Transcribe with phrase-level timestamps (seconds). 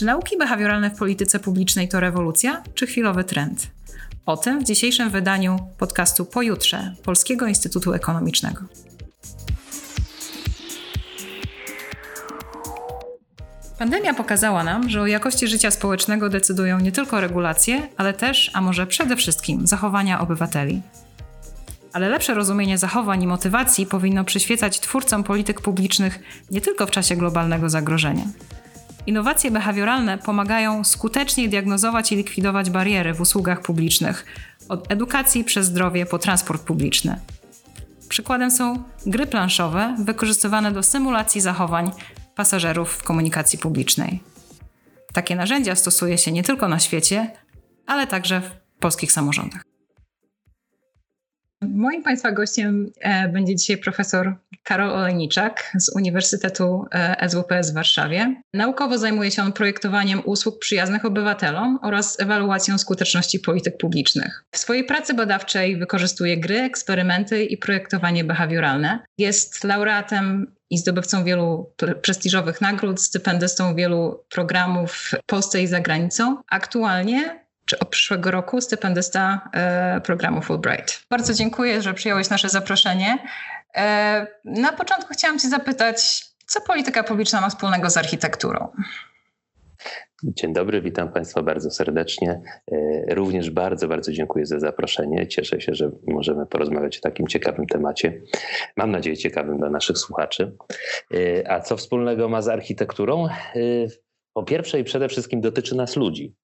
[0.00, 3.66] Czy nauki behawioralne w polityce publicznej to rewolucja, czy chwilowy trend?
[4.26, 8.60] O tym w dzisiejszym wydaniu podcastu Pojutrze Polskiego Instytutu Ekonomicznego.
[13.78, 18.60] Pandemia pokazała nam, że o jakości życia społecznego decydują nie tylko regulacje, ale też, a
[18.60, 20.82] może przede wszystkim, zachowania obywateli.
[21.92, 26.18] Ale lepsze rozumienie zachowań i motywacji powinno przyświecać twórcom polityk publicznych
[26.50, 28.24] nie tylko w czasie globalnego zagrożenia.
[29.10, 34.26] Innowacje behawioralne pomagają skutecznie diagnozować i likwidować bariery w usługach publicznych,
[34.68, 37.20] od edukacji przez zdrowie po transport publiczny.
[38.08, 41.90] Przykładem są gry planszowe wykorzystywane do symulacji zachowań
[42.34, 44.20] pasażerów w komunikacji publicznej.
[45.12, 47.30] Takie narzędzia stosuje się nie tylko na świecie,
[47.86, 49.69] ale także w polskich samorządach.
[51.62, 58.42] Moim Państwa gościem e, będzie dzisiaj profesor Karol Olejniczak z Uniwersytetu e, SWPS w Warszawie.
[58.54, 64.44] Naukowo zajmuje się on projektowaniem usług przyjaznych obywatelom oraz ewaluacją skuteczności polityk publicznych.
[64.52, 68.98] W swojej pracy badawczej wykorzystuje gry, eksperymenty i projektowanie behawioralne.
[69.18, 76.36] Jest laureatem i zdobywcą wielu prestiżowych nagród, stypendystą wielu programów w Polsce i za granicą.
[76.50, 77.39] Aktualnie
[77.78, 81.06] od przyszłego roku stypendysta e, programu Fulbright.
[81.10, 83.18] Bardzo dziękuję, że przyjąłeś nasze zaproszenie.
[83.76, 88.68] E, na początku chciałam Cię zapytać, co polityka publiczna ma wspólnego z architekturą?
[90.24, 92.42] Dzień dobry, witam Państwa bardzo serdecznie.
[92.72, 95.28] E, również bardzo, bardzo dziękuję za zaproszenie.
[95.28, 98.20] Cieszę się, że możemy porozmawiać o takim ciekawym temacie.
[98.76, 100.56] Mam nadzieję, ciekawym dla naszych słuchaczy.
[101.48, 103.28] A co wspólnego ma z architekturą?
[104.32, 106.34] Po pierwsze i przede wszystkim dotyczy nas ludzi.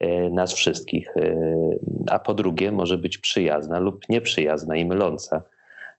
[0.00, 1.36] E, nas wszystkich, e,
[2.10, 5.42] a po drugie może być przyjazna lub nieprzyjazna i myląca.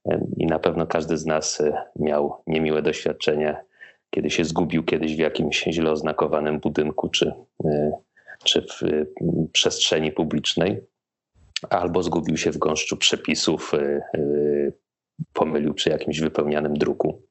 [0.05, 1.63] E, I na pewno każdy z nas
[1.95, 3.61] miał niemiłe doświadczenia,
[4.09, 7.33] kiedy się zgubił kiedyś w jakimś źle oznakowanym budynku czy,
[8.43, 8.81] czy w
[9.51, 10.81] przestrzeni publicznej,
[11.69, 13.71] albo zgubił się w gąszczu przepisów,
[15.33, 17.21] pomylił przy jakimś wypełnianym druku.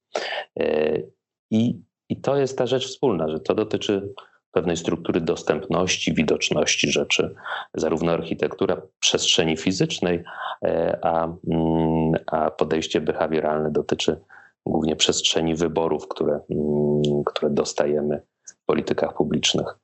[1.50, 4.14] I, I to jest ta rzecz wspólna, że to dotyczy
[4.52, 7.34] pewnej struktury dostępności, widoczności rzeczy,
[7.74, 10.24] zarówno architektura przestrzeni fizycznej,
[10.64, 14.20] e, a, mm, a podejście behawioralne dotyczy
[14.66, 19.78] głównie przestrzeni wyborów, które, mm, które dostajemy w politykach publicznych.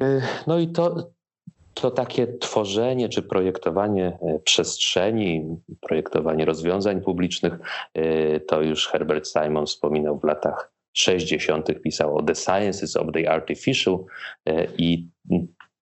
[0.00, 1.10] E, no i to,
[1.74, 7.52] to takie tworzenie czy projektowanie e, przestrzeni, projektowanie rozwiązań publicznych,
[8.48, 11.80] to już Herbert Simon wspominał w latach 60.
[11.82, 14.04] pisał o The Sciences of the Artificial
[14.46, 15.08] e, i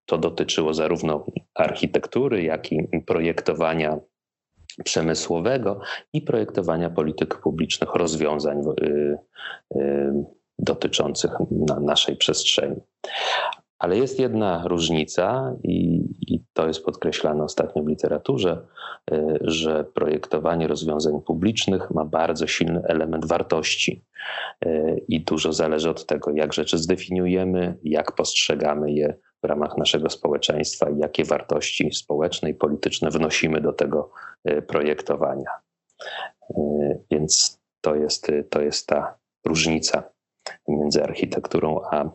[0.07, 3.99] to dotyczyło zarówno architektury, jak i projektowania
[4.85, 5.81] przemysłowego
[6.13, 9.19] i projektowania polityk publicznych, rozwiązań y,
[9.77, 10.13] y,
[10.59, 11.31] dotyczących
[11.81, 12.77] naszej przestrzeni.
[13.85, 18.67] Ale jest jedna różnica, i, i, to jest podkreślane ostatnio w literaturze,
[19.13, 24.05] y, że projektowanie rozwiązań publicznych ma bardzo silny element wartości.
[24.67, 30.11] Y, I dużo zależy od tego, jak rzeczy zdefiniujemy, jak postrzegamy je w ramach naszego
[30.11, 34.11] społeczeństwa jakie wartości społeczne i polityczne wnosimy do tego
[34.51, 35.51] y, projektowania.
[37.11, 40.14] Więc to jest, to jest ta różnica
[40.69, 42.13] między architekturą a, mm,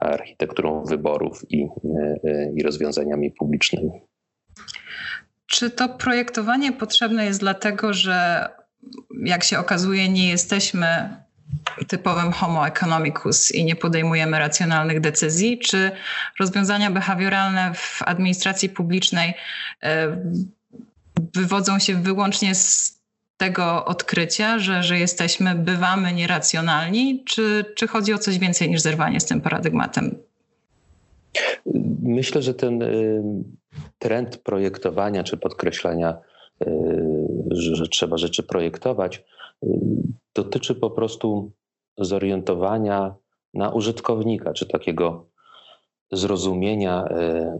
[0.00, 1.68] a architekturą wyborów i,
[2.56, 3.90] i rozwiązaniami publicznymi.
[5.46, 8.48] Czy to projektowanie potrzebne jest dlatego, że
[9.24, 10.86] jak się okazuje, nie jesteśmy
[11.88, 15.58] typowym homo economicus i nie podejmujemy racjonalnych decyzji?
[15.58, 15.90] Czy
[16.40, 19.34] rozwiązania behawioralne w administracji publicznej
[19.82, 20.16] e,
[21.34, 22.95] wywodzą się wyłącznie z
[23.36, 29.20] tego odkrycia, że, że jesteśmy, bywamy nieracjonalni, czy, czy chodzi o coś więcej niż zerwanie
[29.20, 30.18] z tym paradygmatem?
[32.02, 33.22] Myślę, że ten y,
[33.98, 36.18] trend projektowania czy podkreślania,
[36.66, 36.68] y,
[37.50, 39.24] że trzeba rzeczy projektować,
[39.64, 39.68] y,
[40.34, 41.50] dotyczy po prostu
[41.98, 43.14] zorientowania
[43.54, 45.26] na użytkownika, czy takiego
[46.12, 47.04] zrozumienia,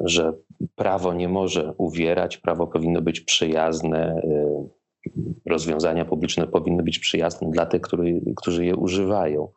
[0.01, 0.33] że
[0.75, 4.23] prawo nie może uwierać, prawo powinno być przyjazne,
[5.47, 9.49] rozwiązania publiczne powinny być przyjazne dla tych, który, którzy je używają.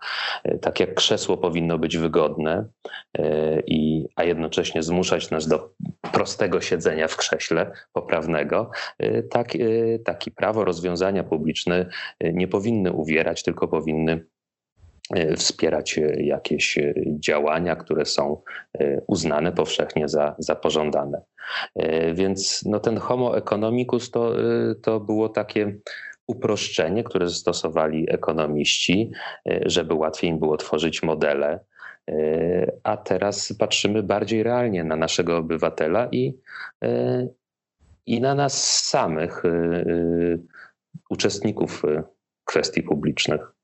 [0.43, 2.65] E, tak jak krzesło powinno być wygodne,
[3.17, 5.73] e, i, a jednocześnie zmuszać nas do
[6.13, 9.53] prostego siedzenia w krześle poprawnego, e, tak,
[10.05, 11.85] taki prawo rozwiązania publiczne
[12.33, 14.25] nie powinny uwierać, tylko powinny
[15.35, 18.41] wspierać e, jakieś e, działania, które są
[19.07, 21.21] uznane powszechnie za, za pożądane.
[22.13, 24.33] Więc no, ten homo economicus to,
[24.81, 25.75] to było takie
[26.27, 29.11] uproszczenie, które zastosowali ekonomiści,
[29.65, 31.59] żeby łatwiej im było tworzyć modele
[32.83, 36.39] a teraz patrzymy bardziej realnie na naszego obywatela i,
[38.05, 39.43] i na nas samych,
[41.09, 41.83] uczestników
[42.45, 43.58] kwestii publicznych.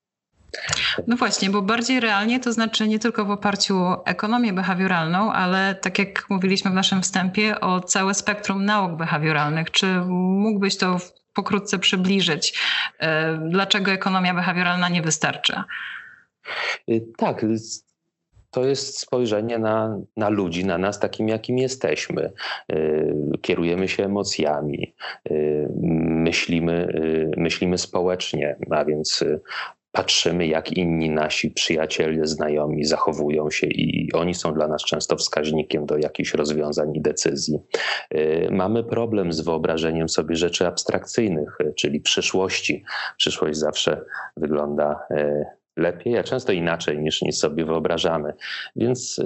[1.07, 5.75] No właśnie, bo bardziej realnie to znaczy nie tylko w oparciu o ekonomię behawioralną, ale
[5.75, 9.71] tak jak mówiliśmy w naszym wstępie, o całe spektrum nauk behawioralnych.
[9.71, 10.97] Czy mógłbyś to
[11.33, 12.59] pokrótce przybliżyć?
[12.99, 15.65] E, dlaczego ekonomia behawioralna nie wystarcza?
[16.89, 17.45] Y, tak,
[18.51, 22.31] to jest spojrzenie na, na ludzi, na nas takim, jakim jesteśmy.
[22.71, 24.93] Y, kierujemy się emocjami,
[25.31, 25.67] y,
[26.01, 26.87] myślimy,
[27.37, 29.23] myślimy społecznie, a więc
[29.95, 35.85] patrzymy, jak inni nasi przyjaciele, znajomi zachowują się, i oni są dla nas często wskaźnikiem
[35.85, 37.59] do jakichś rozwiązań i decyzji.
[38.15, 42.83] Y, mamy problem z wyobrażeniem sobie rzeczy abstrakcyjnych, y, czyli przyszłości.
[43.17, 44.01] Przyszłość zawsze
[44.37, 45.45] wygląda y,
[45.77, 48.33] lepiej, a często inaczej niż, niż sobie wyobrażamy.
[48.75, 49.21] Więc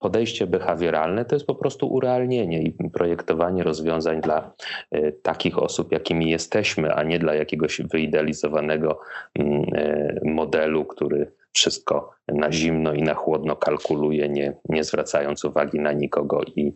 [0.00, 4.52] podejście behawioralne to jest po prostu urealnienie i projektowanie rozwiązań dla
[4.90, 9.00] e, takich osób, jakimi jesteśmy, a nie dla jakiegoś wyidealizowanego
[9.34, 15.80] mm, e, modelu, który wszystko na zimno i na chłodno kalkuluje, nie, nie zwracając uwagi
[15.80, 16.72] na nikogo i,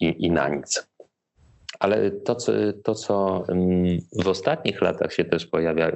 [0.00, 0.88] i, i na nic.
[1.80, 2.52] Ale to co,
[2.84, 5.92] to, co mm, w ostatnich latach się też pojawia,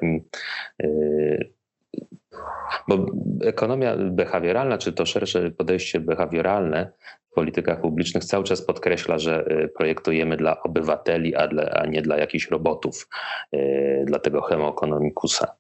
[2.88, 3.06] bo
[3.44, 6.92] ekonomia behawioralna, czy to szersze podejście behawioralne
[7.37, 12.17] politykach publicznych cały czas podkreśla, że y, projektujemy dla obywateli, a, dla, a nie dla
[12.17, 13.09] jakichś robotów,
[13.55, 15.55] y, dla tego hemoekonomikusa.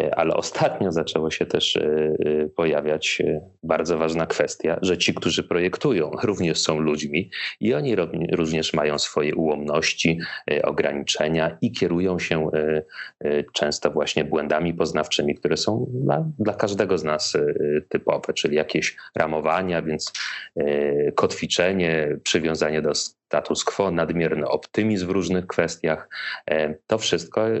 [0.00, 1.78] Y, ale ostatnio zaczęło się też
[2.56, 3.22] pojawiać
[3.62, 7.30] bardzo ważna kwestia, że ci, którzy projektują, również są ludźmi
[7.60, 7.96] i oni
[8.32, 10.18] również mają swoje ułomności,
[10.62, 12.50] ograniczenia i kierują się
[13.52, 17.36] często właśnie błędami poznawczymi, które są dla, dla każdego z nas
[17.88, 20.12] typowe, czyli jakieś ramowania, więc
[21.14, 26.08] kotwiczenie, przywiązanie do status quo, nadmierny optymizm w różnych kwestiach.
[26.50, 27.58] E, to wszystko e,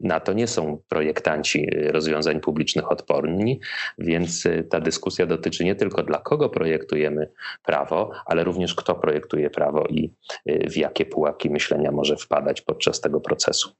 [0.00, 3.60] na to nie są projektanci rozwiązań publicznych odporni,
[3.98, 7.30] więc e, ta dyskusja dotyczy nie tylko dla kogo projektujemy
[7.64, 10.12] prawo, ale również kto projektuje prawo i
[10.46, 13.72] w jakie pułapki myślenia może wpadać podczas tego procesu.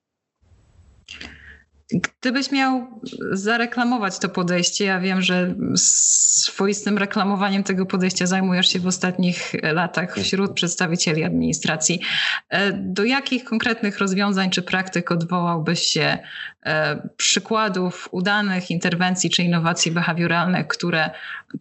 [1.92, 3.00] Gdybyś miał
[3.32, 10.16] zareklamować to podejście, ja wiem, że swoistym reklamowaniem tego podejścia zajmujesz się w ostatnich latach
[10.16, 12.00] wśród przedstawicieli administracji.
[12.48, 16.18] E, do jakich konkretnych rozwiązań czy praktyk odwołałbyś się
[16.62, 21.10] e, przykładów udanych interwencji czy innowacji behawioralnych, które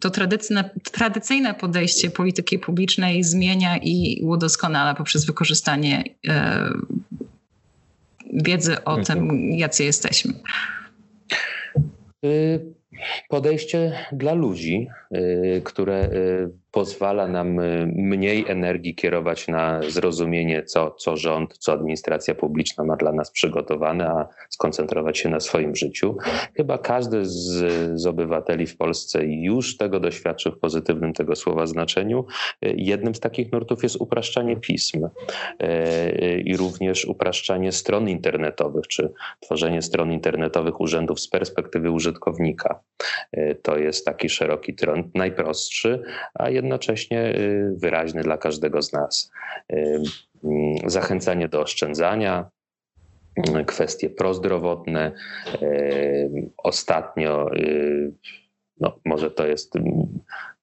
[0.00, 6.70] to tradycyjne, tradycyjne podejście polityki publicznej zmienia i udoskonala poprzez wykorzystanie e,
[8.32, 9.52] wiedzy o tym, mhm.
[9.52, 10.32] jacy jesteśmy?
[12.24, 12.60] Y,
[13.28, 20.90] podejście dla ludzi, y, które y, pozwala nam y, mniej energii kierować na zrozumienie, co,
[20.90, 26.16] co rząd, co administracja publiczna ma dla nas przygotowane, a skoncentrować się na swoim życiu.
[26.56, 32.24] Chyba każdy z, z obywateli w Polsce już tego doświadczył w pozytywnym tego słowa znaczeniu.
[32.64, 35.04] Y, jednym z takich nurtów jest upraszczanie pism
[35.62, 42.80] y, i również upraszczanie stron internetowych, czy tworzenie stron internetowych urzędów z perspektywy użytkownika.
[43.62, 46.02] To jest taki szeroki trend, najprostszy,
[46.34, 49.30] a jednocześnie y, wyraźny dla każdego z nas.
[49.72, 50.02] Y,
[50.44, 52.50] mm, zachęcanie do oszczędzania,
[53.60, 55.12] y, kwestie prozdrowotne.
[56.56, 57.50] Ostatnio,
[58.80, 60.18] no może to jest mm,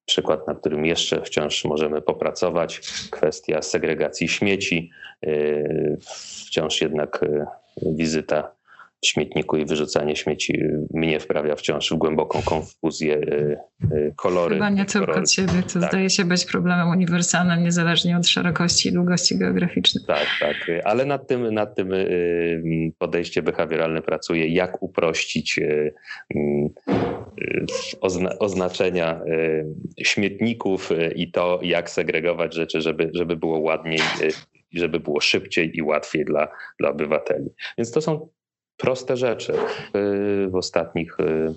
[0.05, 4.91] przykład, na którym jeszcze wciąż możemy popracować, kwestia segregacji śmieci.
[6.45, 7.25] Wciąż jednak
[7.81, 8.56] wizyta
[9.05, 10.63] śmietniku i wyrzucanie śmieci
[10.93, 13.57] mnie wprawia wciąż w głęboką konfuzję y,
[13.93, 14.55] y, kolory.
[14.55, 15.89] Chyba nie tylko ciebie, to tak.
[15.89, 20.03] zdaje się być problemem uniwersalnym, niezależnie od szerokości i długości geograficznej.
[20.07, 25.59] Tak, tak, ale nad tym, nad tym y, podejście behawioralne pracuje, jak uprościć
[28.39, 29.21] oznaczenia
[30.03, 33.99] śmietników i to, jak segregować rzeczy, żeby, żeby było ładniej
[34.71, 36.47] i żeby było szybciej i łatwiej dla,
[36.79, 37.49] dla obywateli.
[37.77, 38.29] Więc to są
[38.77, 39.53] proste rzeczy.
[40.47, 41.53] W ostatnich y,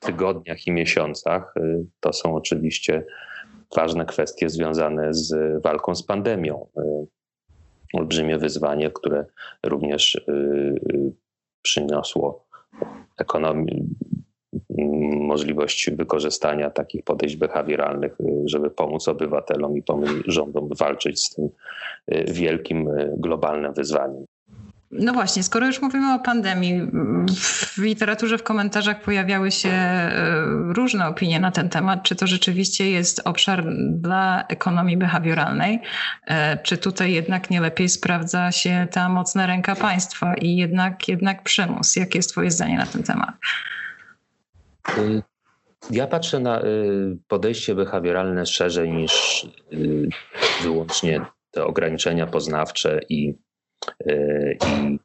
[0.00, 3.04] tygodniach i miesiącach y, to są oczywiście
[3.76, 6.66] ważne kwestie związane z walką z pandemią.
[6.78, 7.06] Y,
[7.92, 9.24] olbrzymie wyzwanie, które
[9.66, 10.20] również
[11.62, 12.46] przyniosło
[13.18, 13.88] ekonomii,
[15.20, 21.48] możliwość wykorzystania takich podejść behawioralnych, żeby pomóc obywatelom i pomóc rządom walczyć z tym
[22.26, 24.24] wielkim globalnym wyzwaniem.
[24.90, 26.80] No właśnie, skoro już mówimy o pandemii,
[27.76, 32.02] w literaturze, w komentarzach pojawiały się e, różne opinie na ten temat.
[32.02, 35.80] Czy to rzeczywiście jest obszar dla ekonomii behawioralnej?
[36.26, 41.42] E, czy tutaj jednak nie lepiej sprawdza się ta mocna ręka państwa i jednak, jednak
[41.42, 41.96] przymus?
[41.96, 43.34] Jakie jest Twoje zdanie na ten temat?
[44.98, 45.22] Y,
[45.90, 50.08] ja patrzę na y, podejście behawioralne szerzej niż y,
[50.62, 53.34] wyłącznie te ograniczenia poznawcze i,
[54.66, 54.98] i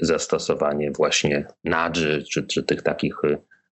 [0.00, 3.14] zastosowanie właśnie nadży, czy, czy tych takich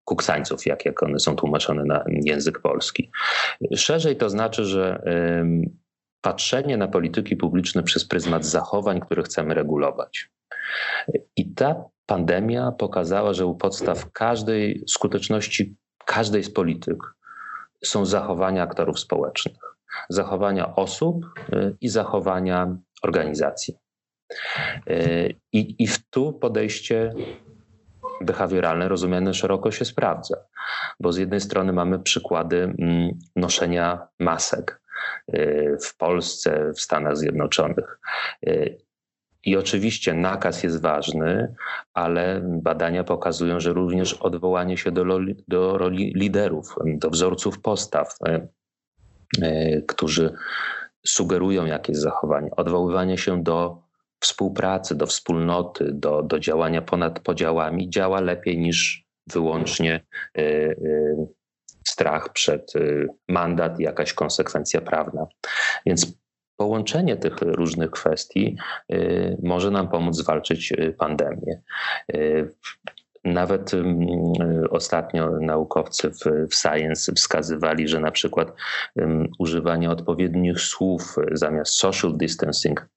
[0.04, 3.10] kuksańców, jak, jak one są tłumaczone na język polski.
[3.76, 5.02] Szerzej to znaczy, że
[6.20, 10.30] patrzenie na polityki publiczne przez pryzmat zachowań, które chcemy regulować.
[11.36, 15.76] I ta pandemia pokazała, że u podstaw każdej skuteczności
[16.08, 16.98] każdej z polityk
[17.84, 19.62] są zachowania aktorów społecznych,
[20.08, 23.74] zachowania osób y, i zachowania organizacji.
[24.90, 27.14] Y, I, i w tu podejście
[28.20, 30.36] behawioralne rozumiane szeroko się sprawdza,
[31.00, 34.80] bo z jednej strony mamy przykłady mm, noszenia masek
[35.34, 37.98] y, w Polsce, w Stanach Zjednoczonych.
[39.44, 41.54] I oczywiście nakaz jest ważny,
[41.94, 45.04] ale badania pokazują, że również odwołanie się do,
[45.48, 48.48] do roli liderów, do wzorców postaw, e,
[49.42, 50.34] e, którzy
[51.06, 53.82] sugerują jakieś zachowanie, odwoływanie się do
[54.20, 60.00] współpracy, do wspólnoty, do, do działania ponad podziałami działa lepiej niż wyłącznie
[60.38, 60.74] e,
[61.86, 62.72] strach przed
[63.28, 65.26] mandat i jakaś konsekwencja prawna.
[65.86, 66.18] Więc
[66.58, 68.56] połączenie tych różnych kwestii
[68.92, 71.62] y, może nam pomóc zwalczyć y, pandemię.
[72.14, 72.54] Y,
[73.24, 73.72] nawet
[74.70, 76.10] ostatnio naukowcy
[76.50, 78.52] w Science wskazywali, że na przykład
[79.38, 82.88] używanie odpowiednich słów zamiast social distancing,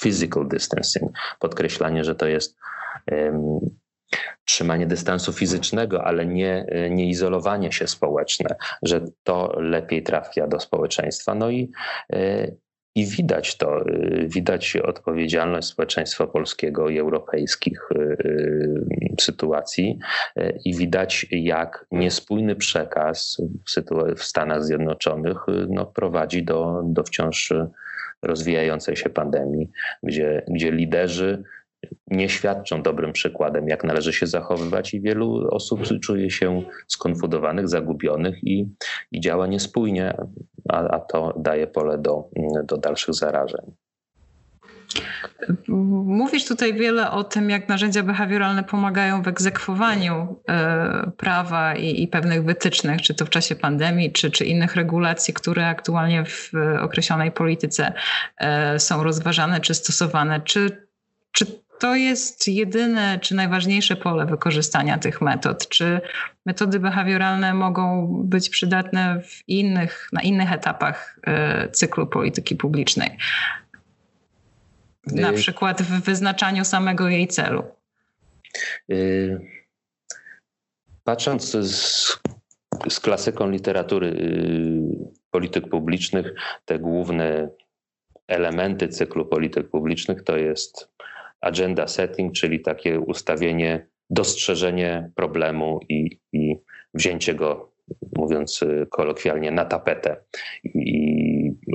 [0.00, 2.56] physical distancing, podkreślanie, że to jest
[3.12, 3.60] um,
[4.44, 11.34] trzymanie dystansu fizycznego, ale nie, nie izolowanie się społeczne, że to lepiej trafia do społeczeństwa.
[11.34, 11.72] No i
[12.96, 17.88] i widać to, y, widać odpowiedzialność społeczeństwa polskiego i europejskich
[19.20, 19.98] sytuacji
[20.64, 23.36] i widać, jak niespójny przekaz
[24.16, 25.36] w Stanach Zjednoczonych
[25.68, 27.52] no, prowadzi do, do wciąż
[28.26, 29.70] rozwijającej się pandemii,
[30.02, 31.42] gdzie, gdzie liderzy
[32.06, 38.44] nie świadczą dobrym przykładem, jak należy się zachowywać, i wielu osób czuje się skonfudowanych, zagubionych
[38.44, 38.68] i,
[39.12, 40.16] i działa niespójnie,
[40.68, 42.28] a, a to daje pole do,
[42.64, 43.72] do dalszych zarażeń.
[45.68, 52.08] Mówisz tutaj wiele o tym, jak narzędzia behawioralne pomagają w egzekwowaniu e, prawa i, i,
[52.08, 57.32] pewnych wytycznych, czy to w czasie pandemii, czy, czy innych regulacji, które aktualnie w określonej
[57.32, 57.92] polityce
[58.38, 60.40] e, są rozważane czy stosowane.
[60.40, 60.86] Czy,
[61.32, 61.46] czy
[61.78, 65.68] to jest jedyne czy najważniejsze pole wykorzystania tych metod?
[65.68, 66.00] Czy
[66.46, 73.18] metody behawioralne mogą być przydatne w innych, na innych etapach e, cyklu polityki publicznej?
[75.12, 77.62] Na y- przykład w wyznaczaniu samego jej celu.
[78.92, 79.40] Y-
[81.04, 82.18] patrząc z,
[82.88, 86.34] z klasyką literatury y, polityk publicznych,
[86.64, 87.48] te główne
[88.28, 90.88] elementy cyklu polityk publicznych to jest
[91.40, 96.56] agenda setting, czyli takie ustawienie, dostrzeżenie problemu i, i
[96.94, 97.72] wzięcie go,
[98.16, 98.60] mówiąc
[98.90, 100.16] kolokwialnie, na tapetę
[100.64, 101.25] i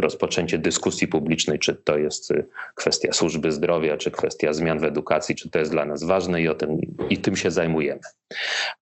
[0.01, 2.33] rozpoczęcie dyskusji publicznej, czy to jest
[2.75, 6.47] kwestia służby zdrowia, czy kwestia zmian w edukacji, czy to jest dla nas ważne i,
[6.47, 6.77] o tym,
[7.09, 8.01] i tym się zajmujemy.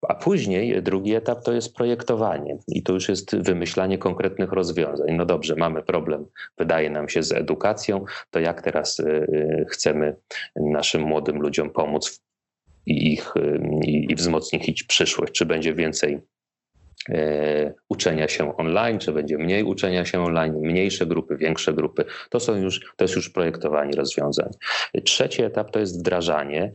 [0.08, 5.16] A później drugi etap to jest projektowanie i to już jest wymyślanie konkretnych rozwiązań.
[5.16, 6.26] No dobrze, mamy problem,
[6.58, 10.16] wydaje nam się, z edukacją, to jak teraz y, y, chcemy
[10.56, 12.22] naszym młodym ludziom pomóc
[12.86, 15.34] i, ich, y, i, wzmocnić ich przyszłość?
[15.34, 16.20] Czy będzie więcej
[17.90, 22.06] uczenia się online, czy będzie mniej uczenia się online, mniejsze grupy, większe grupy.
[22.30, 24.50] To, są już, to jest już projektowanie rozwiązań.
[25.06, 26.74] Trzeci etap to jest wdrażanie,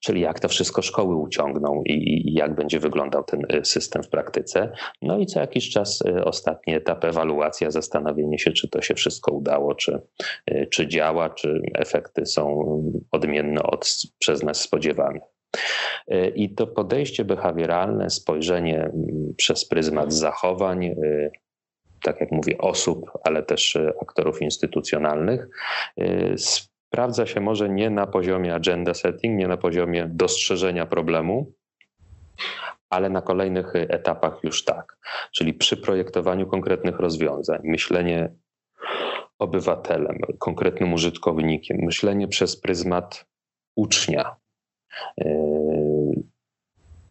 [0.00, 1.92] czyli jak to wszystko szkoły uciągną i,
[2.28, 4.72] i jak będzie wyglądał ten e, system w praktyce.
[5.02, 9.32] No i co jakiś czas e, ostatni etap ewaluacja, zastanowienie się, czy to się wszystko
[9.32, 10.00] udało, czy,
[10.70, 12.64] czy działa, czy efekty są
[13.10, 15.33] odmienne od przez nas spodziewanych.
[16.08, 20.94] E, I to podejście behawioralne, spojrzenie mm, przez pryzmat zachowań, e,
[22.02, 25.48] tak jak mówię, osób, ale też e, aktorów instytucjonalnych,
[26.36, 31.52] sprawdza się może nie na poziomie agenda setting, nie na poziomie dostrzeżenia problemu,
[32.90, 34.98] ale na kolejnych etapach już tak.
[35.32, 38.28] Czyli przy projektowaniu konkretnych rozwiązań, myślenie
[39.38, 43.26] obywatelem, konkretnym użytkownikiem, myślenie przez pryzmat
[43.76, 44.36] ucznia.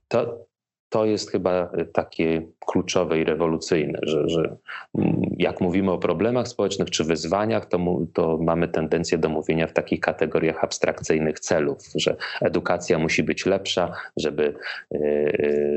[0.07, 0.45] To,
[0.93, 4.55] to jest chyba takie kluczowe i rewolucyjne, że, że
[4.97, 7.79] mm, jak mówimy o problemach społecznych czy wyzwaniach, to,
[8.13, 13.93] to mamy tendencję do mówienia w takich kategoriach abstrakcyjnych celów, że edukacja musi być lepsza,
[14.17, 14.53] żeby,
[14.95, 14.99] e,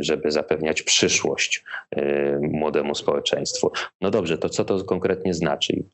[0.00, 3.72] żeby zapewniać przyszłość e, młodemu społeczeństwu.
[4.00, 5.84] No dobrze, to co to konkretnie znaczy?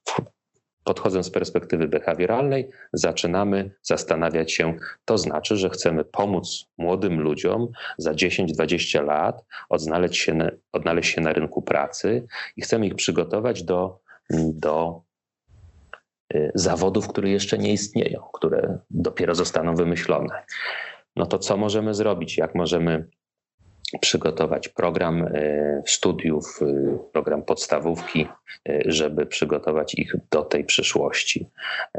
[0.85, 4.75] Podchodząc z perspektywy behawioralnej, zaczynamy zastanawiać się,
[5.05, 11.21] to znaczy, że chcemy pomóc młodym ludziom za 10-20 lat odnaleźć się, na, odnaleźć się
[11.21, 13.99] na rynku pracy i chcemy ich przygotować do,
[14.31, 15.03] do
[16.35, 20.43] y, zawodów, które jeszcze nie istnieją, które dopiero zostaną wymyślone.
[21.17, 22.39] No to co możemy zrobić?
[22.39, 23.09] Jak możemy
[24.01, 28.27] przygotować program e, studiów, e, program podstawówki,
[28.69, 31.47] e, żeby przygotować ich do tej przyszłości.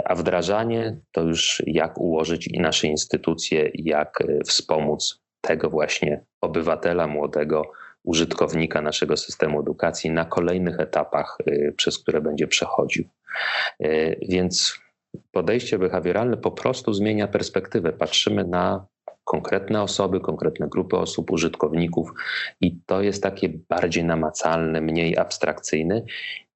[0.05, 7.71] A wdrażanie to już jak ułożyć nasze instytucje, jak wspomóc tego właśnie obywatela młodego,
[8.03, 11.37] użytkownika naszego systemu edukacji na kolejnych etapach,
[11.77, 13.05] przez które będzie przechodził.
[14.29, 14.79] Więc
[15.31, 17.93] podejście behawioralne po prostu zmienia perspektywę.
[17.93, 18.85] Patrzymy na
[19.23, 22.13] konkretne osoby, konkretne grupy osób, użytkowników
[22.61, 26.01] i to jest takie bardziej namacalne, mniej abstrakcyjne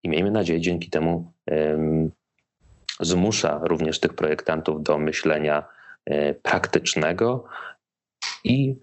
[0.03, 2.11] i miejmy nadzieję dzięki temu um,
[2.99, 5.63] zmusza również tych projektantów do myślenia
[6.05, 7.45] e, praktycznego
[8.43, 8.75] i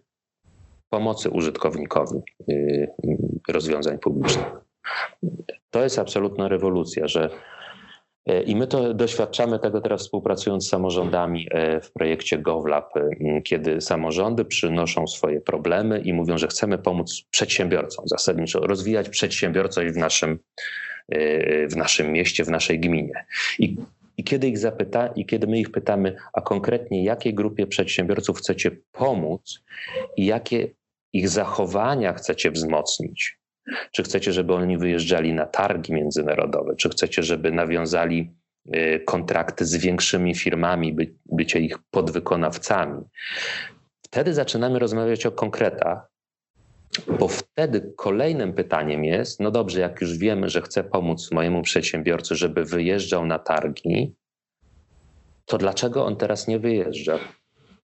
[0.91, 2.53] pomocy użytkownikowi e,
[3.49, 4.47] rozwiązań publicznych.
[5.71, 7.31] To jest absolutna rewolucja, że
[8.47, 12.93] I my to doświadczamy tego teraz współpracując z samorządami e, w projekcie GovLab,
[13.45, 19.97] kiedy samorządy przynoszą swoje problemy i mówią, że chcemy pomóc przedsiębiorcom, zasadniczo rozwijać przedsiębiorczość w
[19.97, 20.38] naszym,
[21.09, 23.25] e, w naszym mieście, w naszej gminie.
[23.59, 23.76] I,
[24.16, 28.71] i kiedy ich zapyta, i kiedy my ich pytamy, a konkretnie jakiej grupie przedsiębiorców chcecie
[28.93, 29.64] pomóc
[30.16, 30.69] i jakie
[31.12, 33.38] ich zachowania chcecie wzmocnić,
[33.92, 36.76] czy chcecie, żeby oni wyjeżdżali na targi międzynarodowe?
[36.76, 38.35] Czy chcecie, żeby nawiązali
[38.77, 43.03] y, kontrakty z większymi firmami, by, bycie ich podwykonawcami?
[44.03, 46.14] Wtedy zaczynamy rozmawiać o konkretach,
[47.18, 52.37] bo wtedy kolejnym pytaniem jest: no dobrze, jak już wiemy, że chcę pomóc mojemu przedsiębiorcy,
[52.37, 54.14] żeby wyjeżdżał na targi,
[55.46, 57.18] to dlaczego on teraz nie wyjeżdża?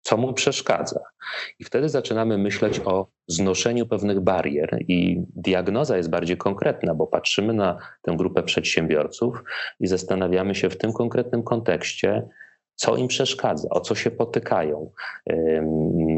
[0.01, 0.99] Co mu przeszkadza.
[1.59, 7.53] I wtedy zaczynamy myśleć o znoszeniu pewnych barier, i diagnoza jest bardziej konkretna, bo patrzymy
[7.53, 9.43] na tę grupę przedsiębiorców
[9.79, 12.27] i zastanawiamy się w tym konkretnym kontekście,
[12.75, 14.91] co im przeszkadza, o co się potykają,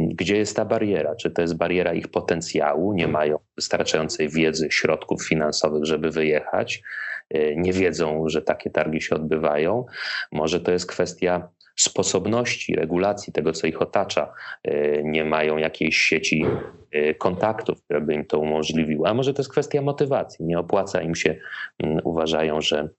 [0.08, 5.28] gdzie jest ta bariera, czy to jest bariera ich potencjału, nie mają wystarczającej wiedzy, środków
[5.28, 6.82] finansowych, żeby wyjechać,
[7.30, 9.86] e, nie wiedzą, że takie targi się odbywają,
[10.32, 14.34] może to jest kwestia sposobności, regulacji tego, co ich otacza,
[14.64, 16.46] e, nie mają jakiejś sieci
[16.92, 19.08] e, kontaktów, które by im to umożliwiły.
[19.08, 21.36] A może to jest kwestia motywacji, nie opłaca im się,
[21.84, 22.90] mm, uważają, że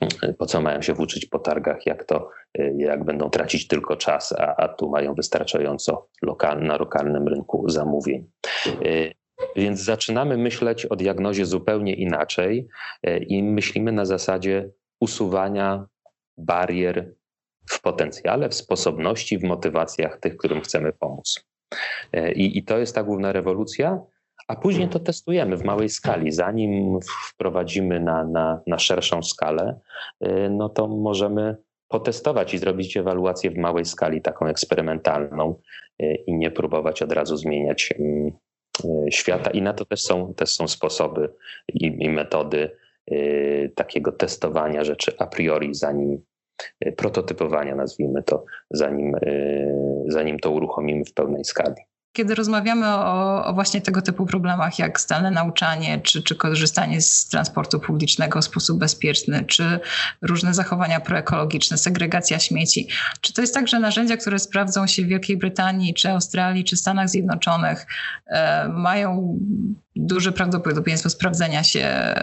[0.00, 3.96] mm, po co mają się włóczyć po targach, jak to, e, jak będą tracić tylko
[3.96, 8.30] czas, a, a tu mają wystarczająco lokal, na lokalnym rynku zamówień.
[9.56, 12.68] Więc zaczynamy myśleć o diagnozie zupełnie inaczej
[13.26, 15.86] i myślimy na zasadzie usuwania
[16.38, 17.14] barier
[17.70, 21.44] w potencjale, w sposobności, w motywacjach tych, którym chcemy pomóc.
[22.12, 24.00] E, I, I to jest ta główna rewolucja,
[24.48, 26.32] a później to testujemy w małej skali.
[26.32, 26.98] Zanim
[27.28, 29.80] wprowadzimy na, na, na szerszą skalę,
[30.20, 31.56] e, no to możemy
[31.88, 35.58] potestować i zrobić ewaluację w małej skali, taką eksperymentalną
[35.98, 38.32] e, i nie próbować od razu zmieniać mm,
[39.10, 39.50] świata.
[39.50, 41.34] I na to też są, też są sposoby
[41.74, 42.70] i, i metody
[43.74, 46.22] takiego testowania rzeczy a priori, zanim,
[46.96, 49.20] prototypowania, nazwijmy to, zanim, e,
[50.08, 51.74] zanim to uruchomimy w pełnej skali.
[52.16, 57.28] Kiedy rozmawiamy o, o, właśnie tego typu problemach, jak zdalne nauczanie, czy, czy korzystanie z
[57.28, 59.80] transportu publicznego w sposób bezpieczny, czy
[60.22, 62.88] różne zachowania proekologiczne, segregacja śmieci,
[63.20, 66.76] czy to jest tak, że narzędzia, które sprawdzą się w Wielkiej Brytanii, czy Australii, czy
[66.76, 67.86] Stanach Zjednoczonych,
[68.26, 69.38] e, mają
[69.96, 72.14] duże prawdopodobieństwo sprawdzenia się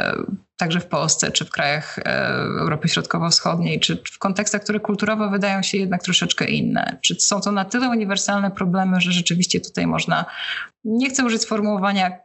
[0.57, 2.03] także w Polsce, czy w krajach e,
[2.60, 6.97] Europy Środkowo-Wschodniej, czy w kontekstach, które kulturowo wydają się jednak troszeczkę inne?
[7.01, 10.25] Czy są to na tyle uniwersalne problemy, że rzeczywiście tutaj można,
[10.84, 12.19] nie chcę użyć sformułowania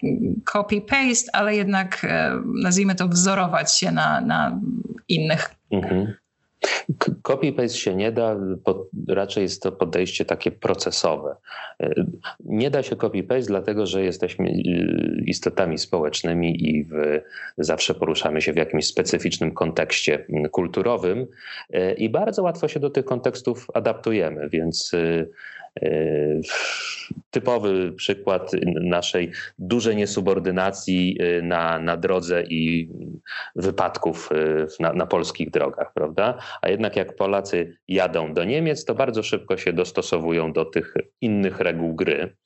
[0.45, 4.61] copy-paste, ale jednak e, nazwijmy to wzorować się na, na
[5.09, 5.51] innych?
[5.71, 6.15] Mhm.
[7.23, 8.37] Copy-paste się nie da,
[9.09, 11.37] raczej jest to podejście takie procesowe.
[12.45, 14.51] Nie da się copy-paste, dlatego że jesteśmy
[15.27, 17.21] istotami społecznymi i w,
[17.59, 21.27] zawsze poruszamy się w jakimś specyficznym kontekście kulturowym
[21.97, 25.27] i bardzo łatwo się do tych kontekstów adaptujemy, więc E,
[27.31, 32.91] typowy przykład naszej dużej niesubordynacji e, na, na drodze i
[33.57, 36.39] wypadków e, na, na polskich drogach, prawda?
[36.63, 41.61] A jednak jak Polacy jadą do Niemiec, to bardzo szybko się dostosowują do tych innych
[41.61, 42.37] reguł gry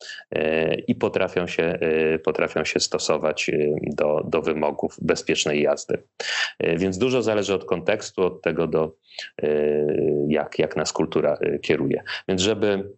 [0.86, 1.78] i potrafią się,
[2.24, 3.50] potrafią się stosować
[3.96, 6.02] do, do wymogów bezpiecznej jazdy.
[6.60, 8.94] Więc dużo zależy od kontekstu, od tego, do,
[10.28, 12.02] jak, jak nas kultura kieruje.
[12.28, 12.90] Więc żeby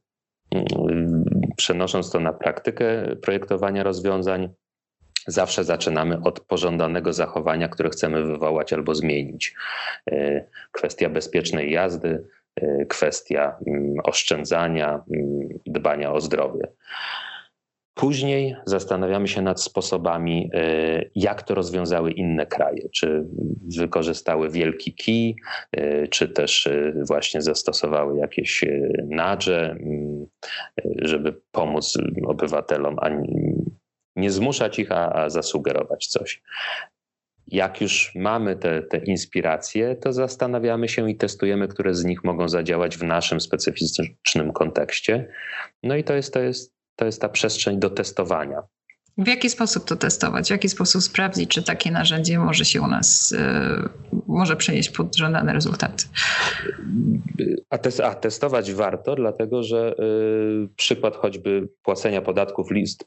[1.57, 4.49] Przenosząc to na praktykę projektowania rozwiązań,
[5.27, 9.55] zawsze zaczynamy od pożądanego zachowania, które chcemy wywołać albo zmienić.
[10.11, 12.25] E, kwestia bezpiecznej jazdy,
[12.57, 16.69] e, kwestia mm, oszczędzania, mm, dbania o zdrowie.
[17.95, 22.89] Później zastanawiamy się nad sposobami, e, jak to rozwiązały inne kraje.
[22.89, 23.25] Czy
[23.79, 25.37] wykorzystały wielki kij,
[25.73, 28.65] e, czy też e, właśnie zastosowały jakieś
[29.09, 29.77] nadże,
[31.03, 33.11] żeby pomóc obywatelom, a
[34.17, 36.43] nie zmuszać ich, a, a zasugerować coś.
[37.47, 42.49] Jak już mamy te, te inspiracje, to zastanawiamy się i testujemy, które z nich mogą
[42.49, 45.29] zadziałać w naszym specyficznym kontekście.
[45.83, 48.63] No i to jest, to jest to jest ta przestrzeń do testowania.
[49.19, 50.47] W jaki sposób to testować?
[50.47, 53.89] W jaki sposób sprawdzić, czy takie narzędzie może się u nas, yy,
[54.27, 56.05] może przynieść pożądane rezultaty?
[57.71, 63.05] A, a testować warto, dlatego że yy, przykład choćby płacenia podatków list,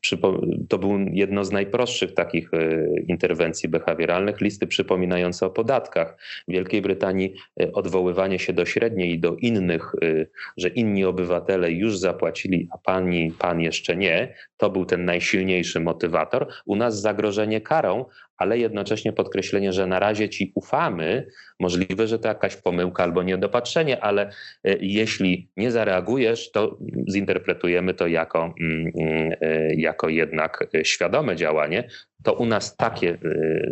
[0.69, 6.17] to był jedno z najprostszych takich yy, interwencji behawioralnych, listy przypominające o podatkach.
[6.47, 11.71] W Wielkiej Brytanii y, odwoływanie się do średniej i do innych, y, że inni obywatele
[11.71, 16.47] już zapłacili, a pani, pan jeszcze nie, to był ten najsilniejszy motyw motywator.
[16.65, 18.05] U nas zagrożenie karą,
[18.37, 21.27] ale jednocześnie podkreślenie, że na razie ci ufamy.
[21.59, 24.21] Możliwe, że to jakaś pomyłka albo niedopatrzenie, ale
[24.63, 26.77] e, jeśli nie zareagujesz, to
[27.11, 31.87] zinterpretujemy to jako, mm, mm, e, jako jednak e, świadome działanie.
[32.23, 33.17] To u nas takie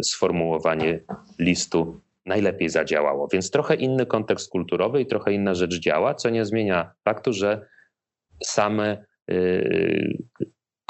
[0.04, 1.00] sformułowanie
[1.40, 3.28] listu najlepiej zadziałało.
[3.34, 7.68] Więc trochę inny kontekst kulturowy i trochę inna rzecz działa, co nie zmienia faktu, że
[8.44, 9.06] same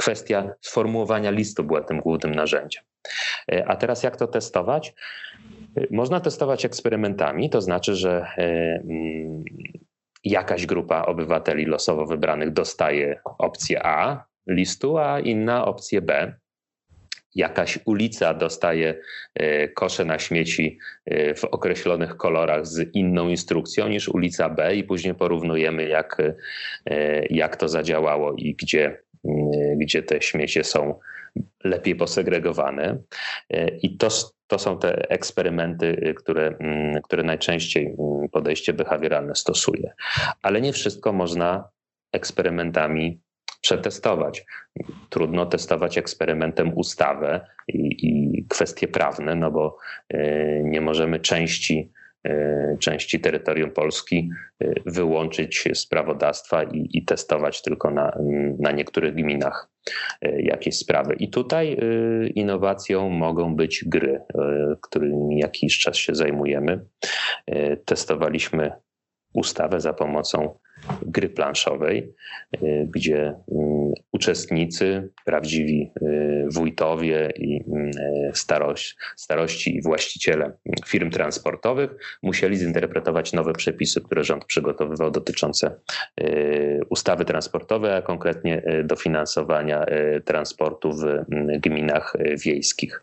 [0.03, 2.83] kwestia sformułowania listu była tym głównym narzędziem.
[3.51, 4.93] E, a teraz jak to testować?
[5.77, 9.43] E, można testować eksperymentami, to znaczy, że e, mm,
[10.23, 16.33] jakaś grupa obywateli losowo wybranych dostaje opcję A listu, a inna opcję B.
[17.35, 18.99] Jakaś ulica dostaje
[19.75, 20.79] kosze na śmieci
[21.35, 26.17] w określonych kolorach z inną instrukcją niż ulica B, i później porównujemy, jak,
[27.29, 29.02] jak to zadziałało i gdzie
[29.77, 30.99] gdzie te śmiecie są
[31.63, 32.97] lepiej posegregowane.
[33.53, 34.07] Y, I to,
[34.47, 36.57] to są te eksperymenty, y, które,
[37.03, 37.95] które najczęściej
[38.31, 39.93] podejście behawioralne stosuje.
[40.41, 41.69] Ale nie wszystko można
[42.11, 43.21] eksperymentami
[43.61, 44.45] przetestować.
[45.09, 49.77] Trudno testować eksperymentem ustawę i, i kwestie prawne, no bo
[50.63, 51.91] nie możemy części
[52.79, 58.17] części terytorium Polski e, wyłączyć z prawodawstwa i, i testować tylko na,
[58.59, 59.69] na niektórych gminach
[60.21, 61.15] e, jakieś sprawy.
[61.19, 61.77] I tutaj
[62.35, 64.21] innowacją mogą być gry,
[64.81, 66.85] którymi jakiś czas się zajmujemy.
[67.85, 68.71] Testowaliśmy
[69.33, 70.59] ustawę za pomocą
[71.01, 72.13] gry planszowej,
[72.85, 73.72] gdzie mm,
[74.11, 77.91] uczestnicy, prawdziwi y, wójtowie i mm,
[78.33, 80.51] starość, starości i właściciele
[80.85, 81.91] firm transportowych
[82.23, 85.75] musieli zinterpretować nowe przepisy, które rząd przygotowywał dotyczące
[86.21, 89.85] y, ustawy transportowej, a konkretnie dofinansowania
[90.25, 91.03] transportu w
[91.59, 92.13] gminach
[92.45, 93.01] wiejskich.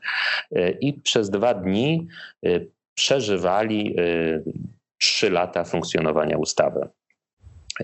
[0.81, 2.09] I przez dwa dni
[2.95, 3.97] przeżywali
[4.99, 6.89] trzy lata funkcjonowania ustawy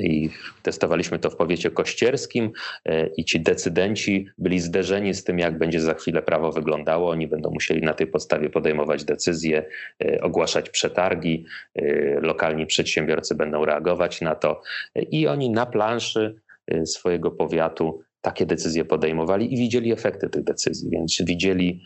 [0.00, 0.30] i
[0.62, 2.50] testowaliśmy to w powiecie kościerskim
[2.84, 7.10] e, i ci decydenci byli zderzeni z tym, jak będzie za chwilę prawo wyglądało.
[7.10, 9.64] Oni będą musieli na tej podstawie podejmować decyzje,
[10.04, 11.82] e, ogłaszać przetargi, e,
[12.20, 14.62] lokalni przedsiębiorcy będą reagować na to
[15.10, 16.40] i oni na planszy
[16.84, 21.84] swojego powiatu takie decyzje podejmowali i widzieli efekty tych decyzji, więc widzieli,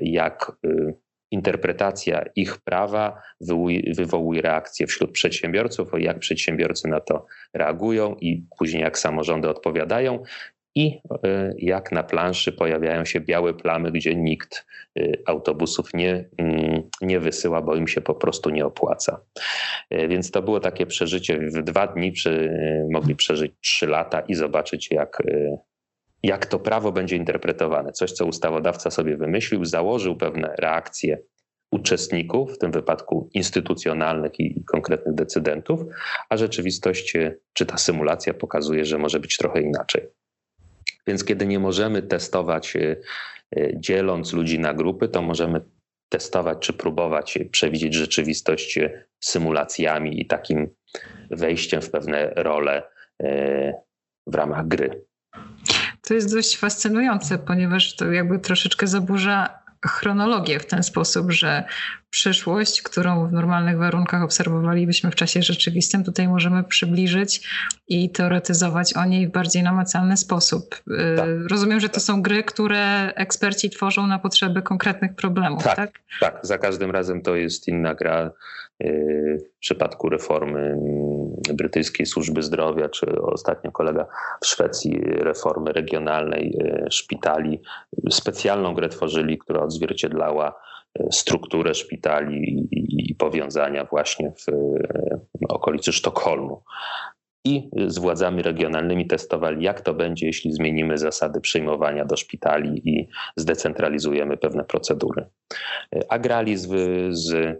[0.00, 0.52] jak
[1.30, 3.22] interpretacja ich prawa
[3.96, 10.22] wywołuje reakcję wśród przedsiębiorców, jak przedsiębiorcy na to reagują i później jak samorządy odpowiadają.
[10.74, 14.66] i e, jak na planszy pojawiają się białe plamy, gdzie nikt
[14.98, 19.20] e, autobusów nie, mm, nie wysyła, bo im się po prostu nie opłaca.
[19.90, 21.38] E, więc to było takie przeżycie.
[21.38, 22.50] W dwa dni przy,
[22.90, 25.22] mogli przeżyć trzy lata i zobaczyć, jak,
[26.22, 27.92] jak to prawo będzie interpretowane.
[27.92, 31.18] Coś, co ustawodawca sobie wymyślił, założył pewne reakcje
[31.70, 35.80] uczestników, w tym wypadku instytucjonalnych i konkretnych decydentów,
[36.28, 37.16] a rzeczywistość
[37.52, 40.02] czy ta symulacja pokazuje, że może być trochę inaczej.
[41.06, 42.96] Więc kiedy nie możemy testować e,
[43.56, 45.60] e, dzieląc ludzi na grupy, to możemy
[46.08, 50.68] testować czy próbować przewidzieć rzeczywistość e, symulacjami i takim
[51.30, 52.82] wejściem w pewne role
[54.26, 55.04] w ramach gry.
[56.10, 61.64] To jest dość fascynujące, ponieważ to jakby troszeczkę zaburza chronologię w ten sposób, że
[62.10, 67.48] przyszłość, którą w normalnych warunkach obserwowalibyśmy w czasie rzeczywistym, tutaj możemy przybliżyć
[67.88, 70.74] i teoretyzować o niej w bardziej namacalny sposób.
[70.74, 71.28] Y, tak.
[71.50, 75.76] Rozumiem, że to są gry, które eksperci tworzą na potrzeby konkretnych problemów, tak?
[75.76, 76.38] Tak, tak.
[76.42, 78.30] za każdym razem to jest inna gra.
[78.84, 80.76] Y, w przypadku reformy
[81.54, 84.06] brytyjskiej służby zdrowia, czy ostatnio kolega
[84.40, 87.60] w Szwecji reformy regionalnej y, szpitali,
[88.10, 90.54] specjalną grę tworzyli, która odzwierciedlała
[91.10, 94.46] strukturę szpitali i, powiązania właśnie w
[95.48, 96.62] okolicy Sztokholmu.
[97.44, 103.08] I z władzami regionalnymi testowali, jak to będzie, jeśli zmienimy zasady przyjmowania do szpitali i
[103.36, 105.26] zdecentralizujemy pewne procedury.
[106.08, 106.68] A grali z,
[107.10, 107.56] z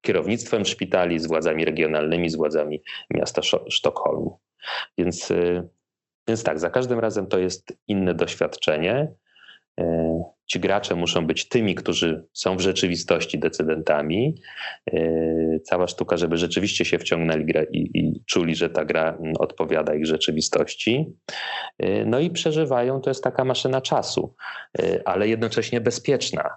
[0.00, 4.38] kierownictwem szpitali, z władzami regionalnymi, z władzami miasta Sztokholmu.
[4.98, 5.32] Więc,
[6.28, 9.12] więc tak, za każdym razem to jest inne doświadczenie.
[9.78, 14.34] E, ci gracze muszą być tymi, którzy są w rzeczywistości decydentami.
[14.92, 20.06] E, cała sztuka, żeby rzeczywiście się wciągnęli i, i czuli, że ta gra odpowiada ich
[20.06, 21.14] rzeczywistości.
[21.78, 24.34] E, no i przeżywają, to jest taka maszyna czasu,
[25.04, 26.50] ale jednocześnie bezpieczna.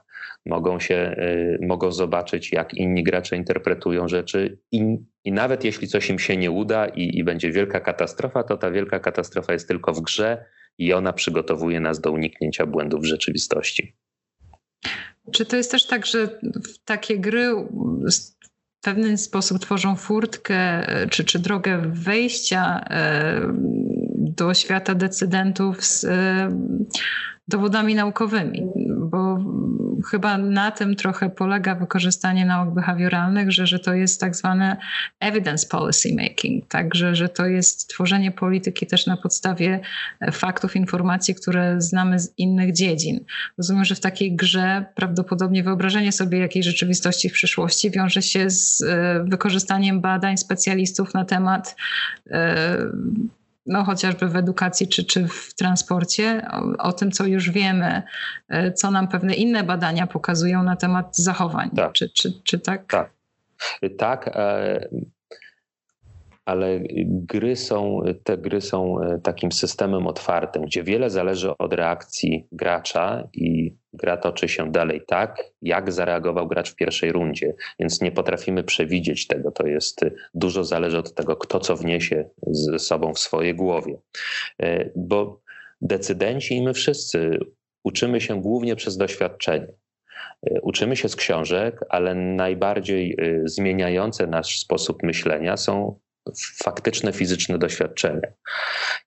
[0.45, 1.15] Mogą się,
[1.61, 6.51] mogą zobaczyć, jak inni gracze interpretują rzeczy i, i nawet jeśli coś im się nie
[6.51, 10.45] uda i, i będzie wielka katastrofa, to ta wielka katastrofa jest tylko w grze
[10.81, 13.95] i ona przygotowuje nas do uniknięcia błędów w rzeczywistości.
[15.31, 16.39] Czy to jest też tak, że
[16.85, 17.55] takie gry
[18.79, 23.53] w pewien sposób tworzą furtkę czy, czy drogę wejścia e,
[24.17, 26.49] do świata decydentów z e,
[27.47, 28.67] dowodami naukowymi,
[29.11, 29.37] bo
[30.09, 34.77] chyba na tym trochę polega wykorzystanie nauk behawioralnych, że, że to jest tak zwane
[35.19, 39.79] evidence policy making, także że to jest tworzenie polityki też na podstawie
[40.31, 43.19] faktów, informacji, które znamy z innych dziedzin.
[43.57, 48.81] Rozumiem, że w takiej grze prawdopodobnie wyobrażenie sobie jakiej rzeczywistości w przyszłości wiąże się z
[48.81, 51.75] e, wykorzystaniem badań specjalistów na temat
[52.31, 52.77] e,
[53.65, 58.03] no, chociażby w edukacji czy, czy w transporcie, o, o, tym, co już wiemy,
[58.49, 61.69] e, co nam pewne inne badania pokazują na temat zachowań.
[61.75, 61.93] Tak.
[61.93, 62.91] Czy, czy, czy tak?
[62.91, 63.11] Tak.
[63.97, 64.27] Tak.
[64.27, 64.89] E,
[66.45, 72.47] ale gry są, te gry są e, takim systemem otwartym, gdzie wiele zależy od reakcji
[72.51, 78.11] gracza i gra toczy się dalej tak, jak zareagował gracz w pierwszej rundzie, więc nie
[78.11, 79.51] potrafimy przewidzieć tego.
[79.51, 83.97] To jest e, dużo zależy od tego, kto co wniesie ze sobą w swojej głowie.
[84.61, 85.41] E, bo
[85.81, 87.39] decydenci i my wszyscy
[87.83, 89.67] uczymy się głównie przez doświadczenie.
[90.61, 95.99] Uczymy się z książek, ale najbardziej zmieniające nasz sposób myślenia są
[96.63, 98.33] faktyczne fizyczne doświadczenie.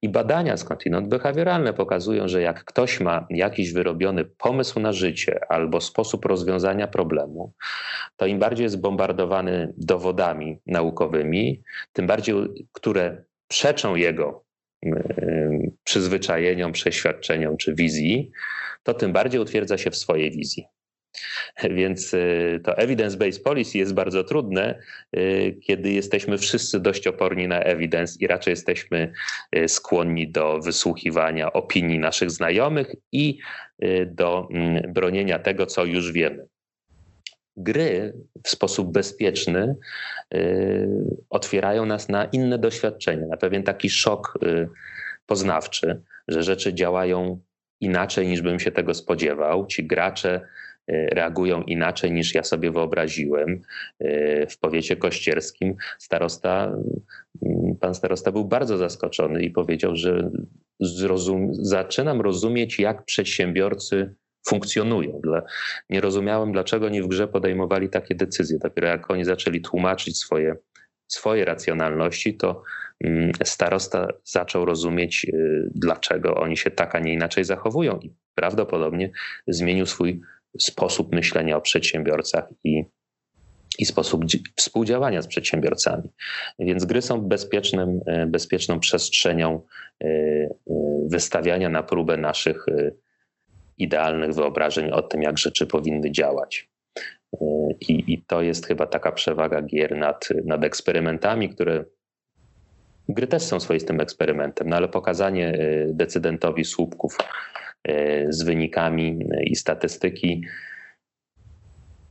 [0.02, 5.80] I badania skądinąd behawioralne pokazują, że jak ktoś ma jakiś wyrobiony pomysł na życie albo
[5.80, 7.52] sposób rozwiązania problemu,
[8.16, 12.34] to im bardziej jest bombardowany dowodami naukowymi, tym bardziej,
[12.72, 14.44] które przeczą jego
[15.84, 18.30] przyzwyczajeniom, przeświadczeniom czy wizji,
[18.82, 20.66] to tym bardziej utwierdza się w swojej wizji.
[21.70, 24.78] Więc y, to evidence-based policy jest bardzo trudne,
[25.16, 29.12] y, kiedy jesteśmy wszyscy dość oporni na evidence i raczej jesteśmy
[29.56, 33.38] y, skłonni do wysłuchiwania opinii naszych znajomych i
[34.06, 36.46] do mm, bronienia tego, co już wiemy.
[37.56, 39.76] Gry w sposób bezpieczny
[41.30, 44.38] otwierają nas na inne doświadczenia, na pewien taki szok
[45.26, 47.40] poznawczy, że rzeczy działają
[47.80, 49.66] inaczej niż bym się tego spodziewał.
[49.66, 50.40] Ci gracze
[50.88, 53.60] reagują inaczej niż ja sobie wyobraziłem.
[53.98, 56.76] E, w powiecie kościerskim starosta,
[57.42, 60.30] mm, pan starosta był bardzo zaskoczony i powiedział, że
[60.80, 64.14] zrozum, zaczynam rozumieć, jak przedsiębiorcy
[64.48, 65.20] funkcjonują.
[65.90, 68.58] nie rozumiałem, dlaczego oni w grze podejmowali takie decyzje.
[68.58, 70.56] Dopiero jak oni zaczęli tłumaczyć swoje
[71.08, 72.62] swojej racjonalności, to
[73.04, 75.26] mm, starosta zaczął rozumieć,
[75.74, 79.10] dlaczego oni się tak, a nie inaczej zachowują i prawdopodobnie
[79.46, 80.20] zmienił swój
[80.58, 82.84] sposób myślenia o przedsiębiorcach i,
[83.78, 84.24] i sposób
[84.56, 86.12] współdziałania z przedsiębiorcami.
[86.58, 89.60] Więc gry są bezpiecznym, bezpieczną przestrzenią
[91.06, 92.66] wystawiania na próbę naszych
[93.78, 96.68] idealnych wyobrażeń o tym, jak rzeczy powinny działać.
[97.80, 101.84] I, I, to jest chyba taka przewaga gier nad, nad eksperymentami, które.
[103.08, 107.63] Gry też są swoistym eksperymentem, no ale pokazanie e, decydentowi słupków e,
[108.28, 110.42] z wynikami i statystyki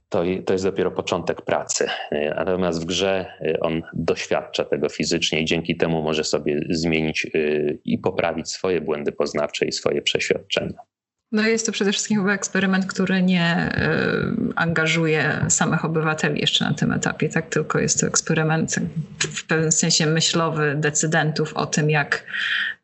[0.10, 1.88] to, to jest dopiero początek pracy.
[2.12, 3.26] E, natomiast w grze
[3.62, 7.28] on doświadcza tego fizycznie i dzięki temu może sobie zmienić
[7.86, 10.93] i poprawić swoje błędy poznawcze i swoje przeświadczenia.
[11.34, 13.70] No jest to przede wszystkim chyba eksperyment, który nie
[14.52, 17.50] y, angażuje samych obywateli jeszcze na tym etapie, tak?
[17.50, 18.76] Tylko jest to eksperyment
[19.20, 22.26] w pewnym sensie myślowy decydentów o tym, jak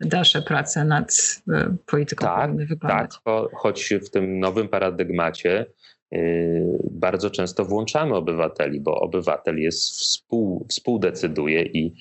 [0.01, 3.12] dalsze prace nad y, polityką tak, powinny wyglądać.
[3.25, 5.65] Tak, choć w tym nowym paradygmacie
[6.13, 11.93] y, bardzo często włączamy obywateli, bo obywatel jest współ, współdecyduje i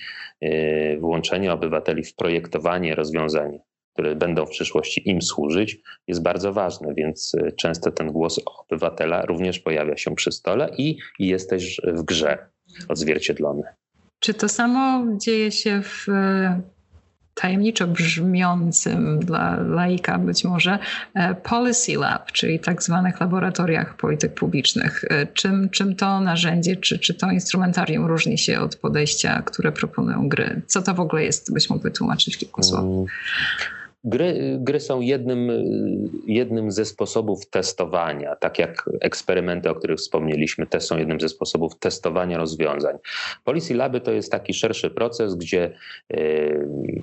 [1.00, 3.58] włączenie obywateli w projektowanie rozwiązań
[3.98, 9.22] które będą w przyszłości im służyć, jest bardzo ważne, więc e, często ten głos obywatela
[9.22, 12.38] również pojawia się przy stole i, i jest też w grze
[12.88, 13.62] odzwierciedlony.
[14.20, 16.60] Czy to samo dzieje się w e,
[17.34, 20.78] tajemniczo brzmiącym dla laika być może
[21.14, 25.04] e, Policy Lab, czyli tak zwanych laboratoriach polityk publicznych.
[25.34, 30.62] Czym, czym to narzędzie, czy, czy to instrumentarium różni się od podejścia, które proponują gry?
[30.66, 31.52] Co to w ogóle jest?
[31.52, 33.10] Byś mógł wytłumaczyć kilku słów.
[34.04, 35.50] Gry, gry są jednym,
[36.26, 41.78] jednym ze sposobów testowania, tak jak eksperymenty, o których wspomnieliśmy, też są jednym ze sposobów
[41.78, 42.96] testowania rozwiązań.
[43.44, 45.74] Policy Laby to jest taki szerszy proces, gdzie
[46.10, 47.02] yy,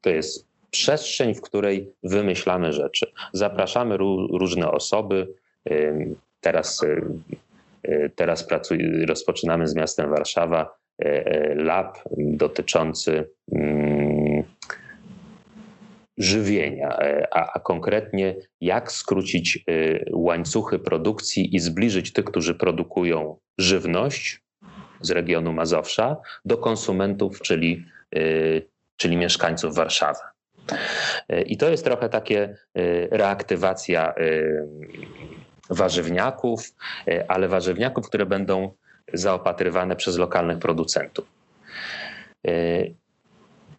[0.00, 3.06] to jest przestrzeń, w której wymyślamy rzeczy.
[3.32, 3.96] Zapraszamy
[4.32, 5.28] różne osoby.
[5.64, 6.84] Yy, teraz,
[7.82, 10.78] yy, teraz pracuj, rozpoczynamy z miastem Warszawa
[11.54, 13.97] lab dotyczący mm,
[16.18, 19.60] żywienia, e, a, a, konkretnie jak skrócić e,
[20.12, 24.42] łańcuchy produkcji i zbliżyć tych, którzy produkują żywność
[25.00, 27.84] z regionu Mazowsza do konsumentów, czyli,
[28.16, 28.20] e,
[28.96, 30.20] czyli mieszkańców Warszawy.
[31.46, 32.56] I to jest trochę takie
[33.10, 34.14] reaktywacja
[35.70, 36.72] warzywniaków,
[37.28, 38.72] ale warzywniaków, które będą
[39.12, 41.26] zaopatrywane przez lokalnych producentów.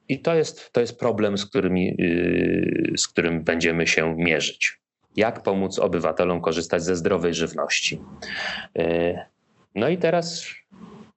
[0.10, 4.80] I to jest, to jest problem, z, którymi, yy, z którym będziemy się mierzyć.
[5.15, 8.02] Jak pomóc obywatelom korzystać ze zdrowej żywności?
[8.76, 9.19] Yy,
[9.76, 10.45] no i teraz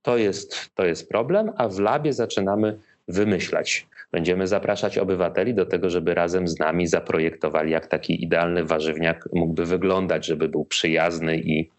[0.02, 2.78] to jest, to jest problem, a w labie zaczynamy
[3.08, 3.86] wymyślać.
[4.12, 9.66] Będziemy zapraszać obywateli do tego, żeby razem z nami zaprojektowali, jak taki idealny warzywniak mógłby
[9.66, 11.70] wyglądać, żeby był przyjazny i,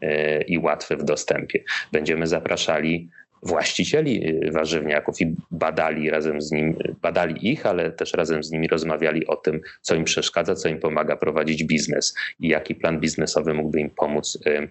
[0.00, 1.64] yy, i łatwy w dostępie.
[1.92, 3.08] Będziemy zapraszali
[3.42, 8.68] właścicieli y, warzywniaków i badali razem z nim, badali ich, ale też razem z nimi
[8.68, 13.54] rozmawiali o tym, co im przeszkadza, co im pomaga prowadzić biznes i jaki plan biznesowy
[13.54, 14.68] mógłby im pomóc y,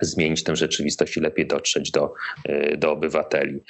[0.00, 2.14] zmienić tę rzeczywistość i lepiej dotrzeć do,
[2.48, 3.62] y, do obywateli.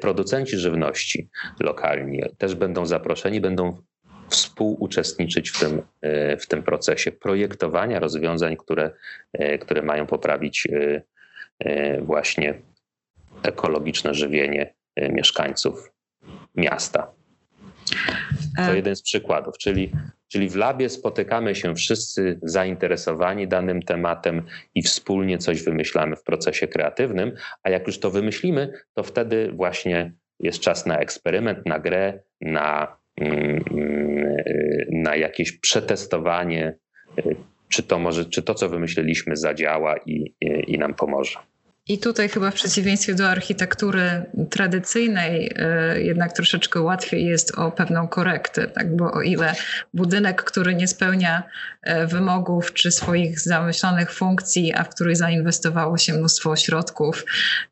[0.00, 1.28] Producenci żywności
[1.60, 3.76] lokalni też będą zaproszeni, będą
[4.28, 5.82] współuczestniczyć w tym,
[6.40, 8.90] w tym procesie projektowania rozwiązań, które,
[9.60, 10.68] które mają poprawić
[12.00, 12.54] właśnie
[13.42, 15.92] ekologiczne żywienie e, mieszkańców
[16.54, 17.12] miasta.
[18.56, 18.76] To e.
[18.76, 19.92] jeden z przykładów, czyli,
[20.28, 24.42] czyli w labie spotykamy się wszyscy zainteresowani danym tematem
[24.74, 30.12] i wspólnie coś wymyślamy w procesie kreatywnym, a jak już to wymyślimy, to wtedy właśnie
[30.40, 33.64] jest czas na eksperyment, na grę, na, mm,
[34.92, 36.78] na jakieś przetestowanie,
[37.18, 37.22] e,
[37.68, 40.34] czy to, może, czy to, co wymyśliliśmy, zadziała i,
[40.66, 41.38] i nam pomoże.
[41.88, 45.46] I tutaj chyba w przeciwieństwie do architektury tradycyjnej,
[45.96, 48.96] y, jednak troszeczkę łatwiej jest o pewną korektę, tak?
[48.96, 49.54] bo o ile
[49.94, 51.42] budynek, który nie spełnia
[51.86, 57.24] y, wymogów czy swoich zamyślonych funkcji, a w który zainwestowało się mnóstwo środków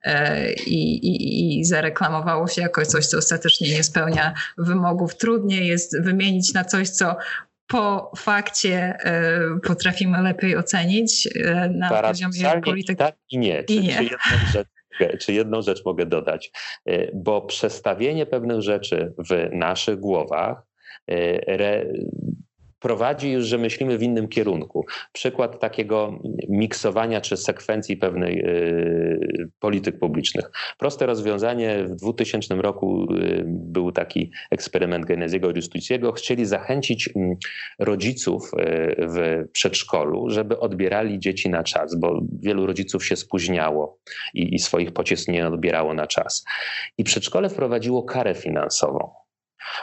[0.06, 0.10] y,
[0.52, 6.54] i, i, i zareklamowało się jako coś, co ostatecznie nie spełnia wymogów, trudniej jest wymienić
[6.54, 7.16] na coś, co
[7.70, 8.98] po fakcie
[9.56, 12.96] y, potrafimy lepiej ocenić y, na poziomie polityki.
[12.96, 13.64] Tak i nie.
[13.64, 13.96] Czy, I nie.
[13.96, 14.68] Czy, jedną rzecz,
[15.20, 16.52] czy jedną rzecz mogę dodać?
[16.88, 20.62] Y, bo przestawienie pewnych rzeczy w naszych głowach
[21.46, 21.86] re,
[22.80, 24.86] prowadzi już, że myślimy w innym kierunku.
[25.12, 26.18] Przykład takiego
[26.48, 30.50] miksowania czy sekwencji pewnej y, polityk publicznych.
[30.78, 36.12] Proste rozwiązanie w 2000 roku y, był taki eksperyment Geneziego Justuciego.
[36.12, 37.36] Chcieli zachęcić mm,
[37.78, 43.98] rodziców y, w przedszkolu, żeby odbierali dzieci na czas, bo wielu rodziców się spóźniało
[44.34, 46.44] i, i swoich pociesc nie odbierało na czas.
[46.98, 49.19] I przedszkole wprowadziło karę finansową.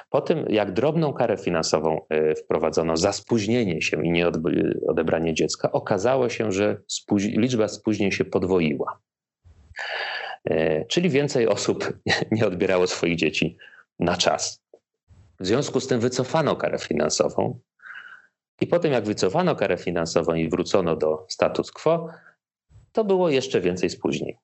[0.10, 6.30] Po tym, jak drobną karę finansową e, wprowadzono za spóźnienie się i nieodebranie dziecka, okazało
[6.30, 6.82] się, że
[7.20, 9.00] liczba spóźnień się podwoiła.
[10.46, 11.94] E, czyli więcej osób
[12.32, 13.58] nie odbierało swoich dzieci
[14.00, 14.64] na czas.
[15.40, 17.60] W związku z tym wycofano karę finansową.
[18.62, 22.10] I po tym, jak wycofano karę finansową i wrócono do status quo,
[22.92, 24.38] to było jeszcze więcej spóźnień.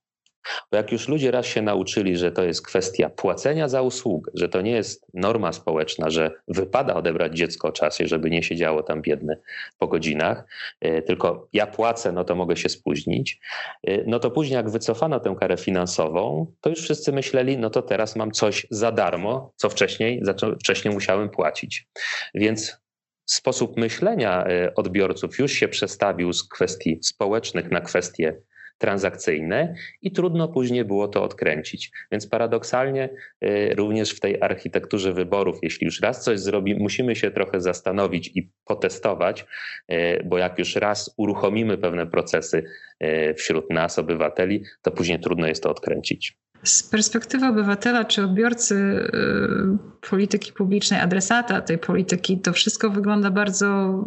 [0.72, 4.50] Bo jak już ludzie raz się nauczyli, że to jest kwestia płacenia za usługę, że
[4.50, 9.38] to nie jest norma społeczna, że wypada odebrać dziecko czasie, żeby nie siedziało tam biedne
[9.78, 10.44] po godzinach,
[10.82, 13.40] e, tylko ja płacę, no to mogę się spóźnić,
[13.88, 17.82] e, no to później jak wycofano tę karę finansową, to już wszyscy myśleli, no to
[17.82, 20.22] teraz mam coś za darmo, co wcześniej,
[20.60, 21.88] wcześniej musiałem płacić.
[22.36, 22.84] Więc
[23.26, 28.42] sposób myślenia e, odbiorców już się przestawił z kwestii społecznych na kwestie
[28.78, 31.92] transakcyjne i trudno później było to odkręcić.
[32.12, 33.10] Więc paradoksalnie
[33.44, 38.32] y, również w tej architekturze wyborów, jeśli już raz coś zrobimy, musimy się trochę zastanowić
[38.36, 39.46] i potestować,
[39.92, 42.64] y, bo jak już raz uruchomimy pewne procesy
[43.04, 46.38] y, wśród nas, obywateli, to później trudno jest to odkręcić.
[46.64, 49.10] Z perspektywy obywatela czy odbiorcy
[50.10, 53.98] polityki publicznej, adresata tej polityki, to wszystko wygląda bardzo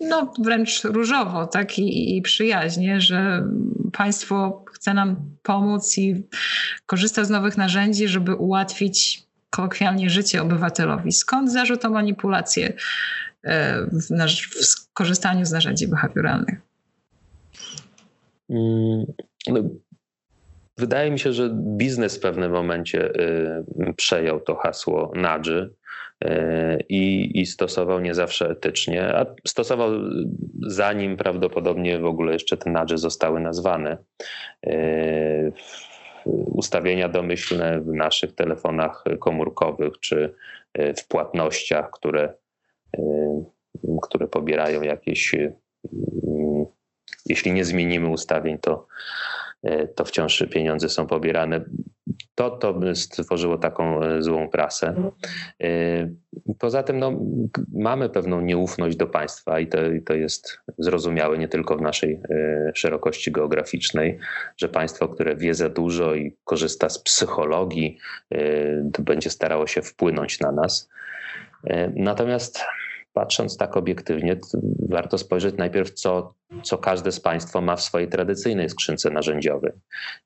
[0.00, 1.78] no, wręcz różowo tak?
[1.78, 3.48] I, i przyjaźnie, że
[3.92, 6.22] państwo chce nam pomóc i
[6.86, 11.12] korzysta z nowych narzędzi, żeby ułatwić kolokwialnie życie obywatelowi.
[11.12, 12.72] Skąd zarzut o manipulację
[13.42, 14.08] e, w,
[14.66, 16.60] w korzystaniu z narzędzi behawioralnych?
[18.50, 19.04] Mm,
[19.48, 19.60] no,
[20.78, 25.74] wydaje mi się, że biznes w pewnym momencie y, przejął to hasło Nadży
[26.88, 29.90] i, i stosował nie zawsze etycznie, a stosował
[30.62, 33.98] zanim prawdopodobnie w ogóle jeszcze te nudge zostały nazwane.
[34.66, 35.52] E,
[36.46, 40.34] ustawienia domyślne w naszych telefonach komórkowych czy
[40.74, 42.34] e, w płatnościach, które,
[44.02, 45.34] które pobierają jakieś.
[47.26, 48.86] Jeśli nie zmienimy ustawień, to,
[49.94, 51.64] to wciąż pieniądze są pobierane
[52.36, 54.94] to, to stworzyło taką e, złą prasę.
[55.62, 55.68] E,
[56.58, 57.12] poza tym no,
[57.74, 62.20] mamy pewną nieufność do państwa i to, i to jest zrozumiałe nie tylko w naszej
[62.30, 64.18] e, szerokości geograficznej,
[64.56, 67.98] że państwo, które wie za dużo i korzysta z psychologii,
[68.98, 70.88] będzie starało się wpłynąć na nas.
[71.94, 72.64] Natomiast
[73.16, 74.36] patrząc tak obiektywnie,
[74.88, 79.72] warto spojrzeć najpierw, co, co każde z Państwa ma w swojej tradycyjnej skrzynce narzędziowej.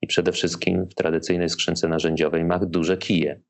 [0.02, 3.40] I przede wszystkim w tradycyjnej skrzynce narzędziowej ma duże kije.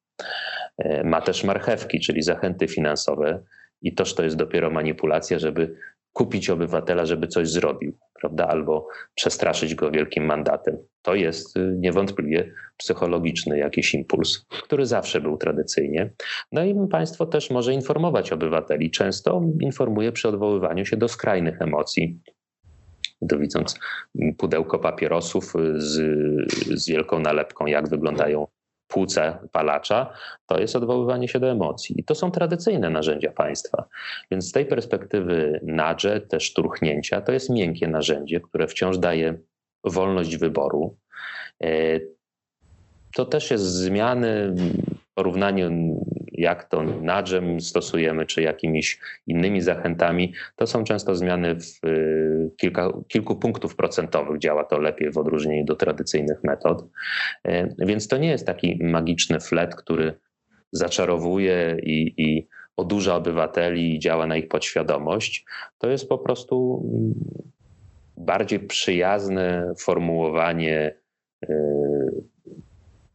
[0.79, 3.43] E, ma też marchewki, czyli zachęty finansowe,
[3.83, 5.77] i toż to jest dopiero manipulacja, żeby
[6.13, 8.49] kupić obywatela, żeby coś zrobił, prawda?
[8.49, 10.77] Albo przestraszyć go wielkim mandatem.
[11.03, 16.11] To jest y, niewątpliwie psychologiczny jakiś impuls, który zawsze był tradycyjnie.
[16.53, 18.91] No i państwo też może informować obywateli.
[18.91, 22.21] Często informuje przy odwoływaniu się do skrajnych emocji.
[23.29, 23.79] To widząc
[24.39, 25.97] pudełko papierosów z,
[26.81, 28.47] z wielką nalepką, jak wyglądają
[28.91, 30.13] płuce palacza,
[30.47, 32.01] to jest odwoływanie się do emocji.
[32.01, 33.85] I to są tradycyjne narzędzia państwa.
[34.31, 39.39] Więc z tej perspektywy nadże, te szturchnięcia, to jest miękkie narzędzie, które wciąż daje
[39.85, 40.97] wolność wyboru.
[41.63, 42.01] E,
[43.15, 45.71] to też jest zmiany w porównaniu
[46.41, 52.93] jak to nadżem stosujemy, czy jakimiś innymi zachętami, to są często zmiany w y, kilka,
[53.09, 54.39] kilku punktów procentowych.
[54.39, 56.85] Działa to lepiej w odróżnieniu do tradycyjnych metod.
[57.49, 60.19] Y, więc to nie jest taki magiczny flet, który
[60.73, 65.45] zaczarowuje i, i odurza obywateli i działa na ich podświadomość.
[65.79, 67.15] To jest po prostu mm,
[68.17, 70.95] bardziej przyjazne formułowanie
[71.45, 71.51] y,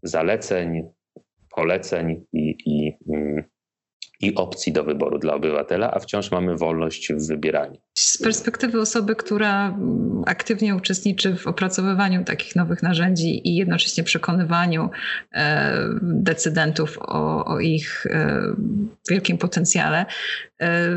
[0.03, 0.94] zaleceń,
[1.55, 3.43] poleceń i, i, mm,
[4.21, 7.77] i opcji do wyboru dla obywatela, a wciąż mamy wolność w wybieraniu.
[7.97, 14.89] Z perspektywy osoby, która mm, aktywnie uczestniczy w opracowywaniu takich nowych narzędzi i jednocześnie przekonywaniu
[15.33, 18.41] e, decydentów o, o ich e,
[19.09, 20.05] wielkim potencjale,
[20.61, 20.89] e,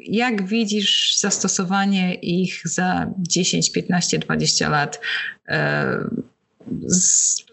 [0.00, 5.00] jak widzisz zastosowanie ich za 10, 15, 20 lat?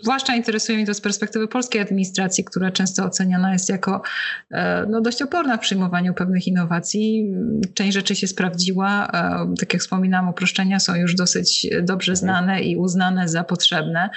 [0.02, 4.02] Zwłaszcza interesuje mnie to z perspektywy polskiej administracji, która często oceniana jest jako
[4.52, 7.34] e, no, dość oporna w przyjmowaniu pewnych innowacji.
[7.74, 9.08] Część rzeczy się sprawdziła.
[9.08, 14.10] E, tak jak wspominałam, uproszczenia są już dosyć dobrze znane i uznane za potrzebne.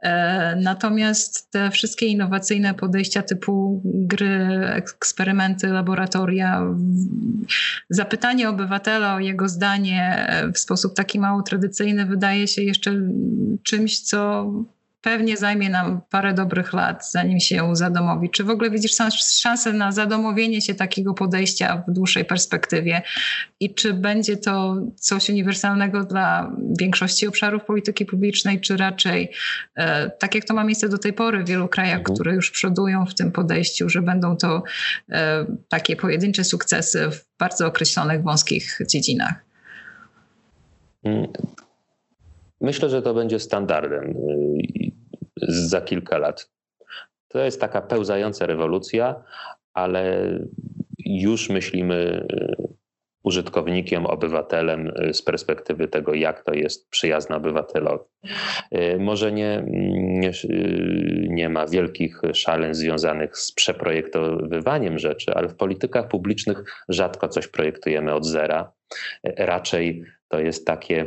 [0.00, 6.62] E, natomiast te wszystkie innowacyjne podejścia typu gry, eksperymenty, laboratoria,
[7.90, 13.00] zapytanie obywatela o jego zdanie w sposób taki mało tradycyjny wydaje się jeszcze
[13.62, 14.43] czymś, co
[15.04, 18.30] pewnie zajmie nam parę dobrych lat, zanim się zadomowi.
[18.30, 18.96] Czy w ogóle widzisz
[19.40, 23.02] szansę na zadomowienie się takiego podejścia w dłuższej perspektywie
[23.60, 29.30] i czy będzie to coś uniwersalnego dla większości obszarów polityki publicznej, czy raczej
[29.76, 32.14] e, tak jak to ma miejsce do tej pory w wielu krajach, mhm.
[32.14, 34.62] które już przodują w tym podejściu, że będą to
[35.10, 39.34] e, takie pojedyncze sukcesy w bardzo określonych, wąskich dziedzinach?
[42.64, 44.14] Myślę, że to będzie standardem y,
[45.48, 46.50] za kilka lat.
[47.28, 49.22] To jest taka pełzająca rewolucja,
[49.74, 50.30] ale
[50.98, 52.74] już myślimy y,
[53.22, 58.04] użytkownikiem, obywatelem y, z perspektywy tego, jak to jest przyjazne obywatelowi.
[58.98, 60.32] Może nie, nie,
[61.28, 68.14] nie, ma wielkich szaleń związanych z przeprojektowywaniem rzeczy, ale w politykach publicznych rzadko coś projektujemy
[68.14, 68.72] od zera.
[69.24, 71.06] Raczej to jest takie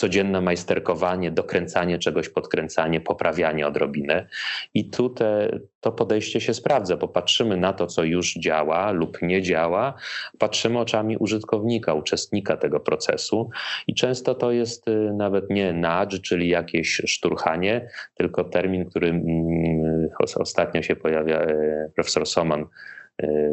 [0.00, 4.26] codzienne majsterkowanie, dokręcanie czegoś, podkręcanie, poprawianie odrobinę.
[4.74, 9.22] I tu te, to podejście się sprawdza, bo patrzymy na to, co już działa lub
[9.22, 9.94] nie działa,
[10.38, 13.50] patrzymy oczami użytkownika, uczestnika tego procesu
[13.86, 20.08] i często to jest y, nawet nie nudge, czyli jakieś szturchanie, tylko termin, który mm,
[20.36, 22.66] ostatnio się pojawia, y, profesor Soman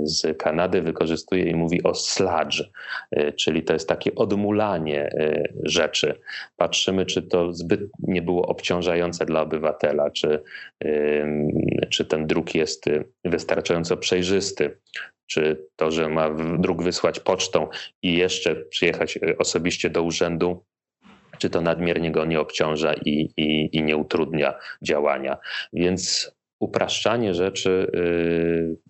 [0.03, 2.63] z Kanady wykorzystuje i mówi o sludge,
[3.11, 6.19] e, czyli to jest takie odmulanie e, rzeczy.
[6.57, 10.43] Patrzymy, czy to zbyt nie było obciążające dla obywatela, czy,
[11.89, 12.85] czy ten druk jest
[13.25, 14.77] wystarczająco przejrzysty,
[15.27, 17.67] czy to, że ma druk wysłać pocztą
[18.03, 20.63] i jeszcze przyjechać osobiście do urzędu,
[21.37, 25.37] czy to nadmiernie go nie obciąża i, i, i nie utrudnia działania.
[25.73, 28.86] Więc upraszczanie rzeczy y,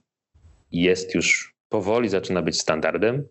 [0.71, 3.27] jest już powoli zaczyna być standardem.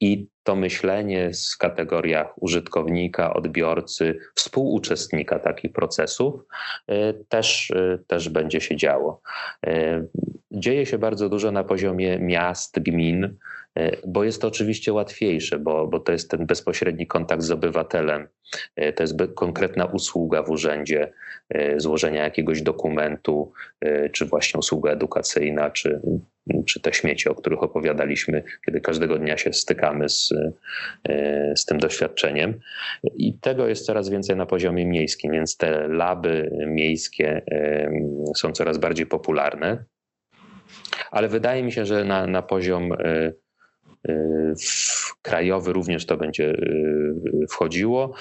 [0.00, 6.34] I to myślenie w kategoriach użytkownika, odbiorcy, współuczestnika takich procesów
[6.86, 9.20] e, też, e, też będzie się działo.
[9.66, 10.06] E,
[10.50, 13.36] dzieje się bardzo dużo na poziomie miast, gmin,
[14.06, 18.28] bo jest to oczywiście łatwiejsze, bo, bo to jest ten bezpośredni kontakt z obywatelem,
[18.96, 21.12] to jest konkretna usługa w urzędzie,
[21.76, 23.52] złożenia jakiegoś dokumentu,
[24.12, 26.00] czy właśnie usługa edukacyjna, czy,
[26.66, 30.32] czy te śmieci, o których opowiadaliśmy, kiedy każdego dnia się stykamy z,
[31.08, 32.60] e, z tym doświadczeniem.
[33.14, 37.90] I tego jest coraz więcej na poziomie miejskim, więc te laby miejskie e,
[38.36, 39.84] są coraz bardziej popularne.
[41.10, 42.92] Ale wydaje mi się, że na, na poziom
[44.08, 44.54] e,
[45.22, 46.56] krajowy również to będzie
[47.50, 48.14] wchodziło.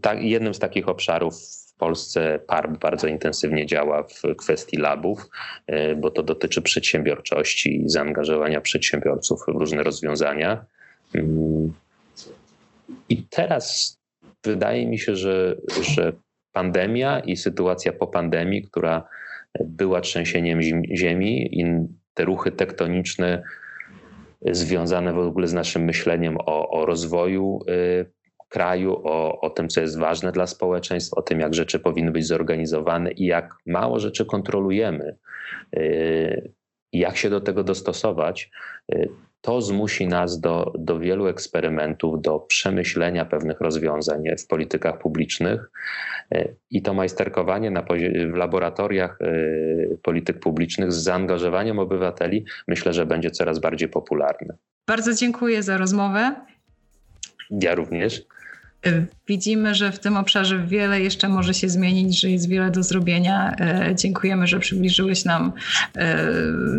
[0.00, 1.34] Tak, jednym z takich obszarów
[1.80, 5.28] Polsce PARP bardzo intensywnie działa w kwestii labów,
[5.66, 10.64] e, bo to dotyczy przedsiębiorczości i zaangażowania przedsiębiorców w różne rozwiązania.
[11.14, 11.72] Mm.
[13.08, 13.98] I teraz
[14.44, 16.12] wydaje mi się, że, że
[16.52, 19.08] pandemia i sytuacja po pandemii, która
[19.64, 20.62] była trzęsieniem
[20.96, 21.50] ziemi
[22.14, 23.42] te ruchy tektoniczne
[24.42, 28.04] związane w ogóle z naszym myśleniem o, o rozwoju e,
[28.50, 32.26] kraju, o, o tym, co jest ważne dla społeczeństw, o tym, jak rzeczy powinny być
[32.26, 35.16] zorganizowane i jak mało rzeczy kontrolujemy,
[35.76, 36.52] y,
[36.92, 38.50] jak się do tego dostosować,
[38.94, 39.08] y,
[39.40, 45.70] to zmusi nas do, do wielu eksperymentów, do przemyślenia pewnych rozwiązań w politykach publicznych.
[46.34, 47.82] Y, I to majsterkowanie na,
[48.32, 49.18] w laboratoriach
[50.02, 54.54] polityk publicznych z zaangażowaniem obywateli myślę, że będzie coraz bardziej popularne.
[54.86, 56.34] Bardzo dziękuję za rozmowę.
[57.50, 58.22] Ja również.
[59.28, 63.56] Widzimy, że w tym obszarze wiele jeszcze może się zmienić, że jest wiele do zrobienia.
[63.60, 65.52] E, dziękujemy, że przybliżyłeś nam
[65.96, 66.26] e,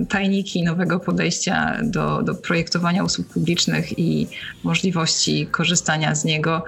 [0.10, 4.28] tajniki nowego podejścia do, do projektowania usług publicznych i
[4.64, 6.64] możliwości korzystania z niego.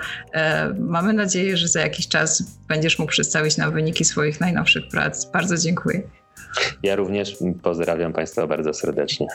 [0.80, 5.26] Mamy nadzieję, że za jakiś czas będziesz mógł przedstawić nam wyniki swoich najnowszych prac.
[5.26, 6.02] Bardzo dziękuję.
[6.84, 9.28] Ja również pozdrawiam Państwa bardzo serdecznie.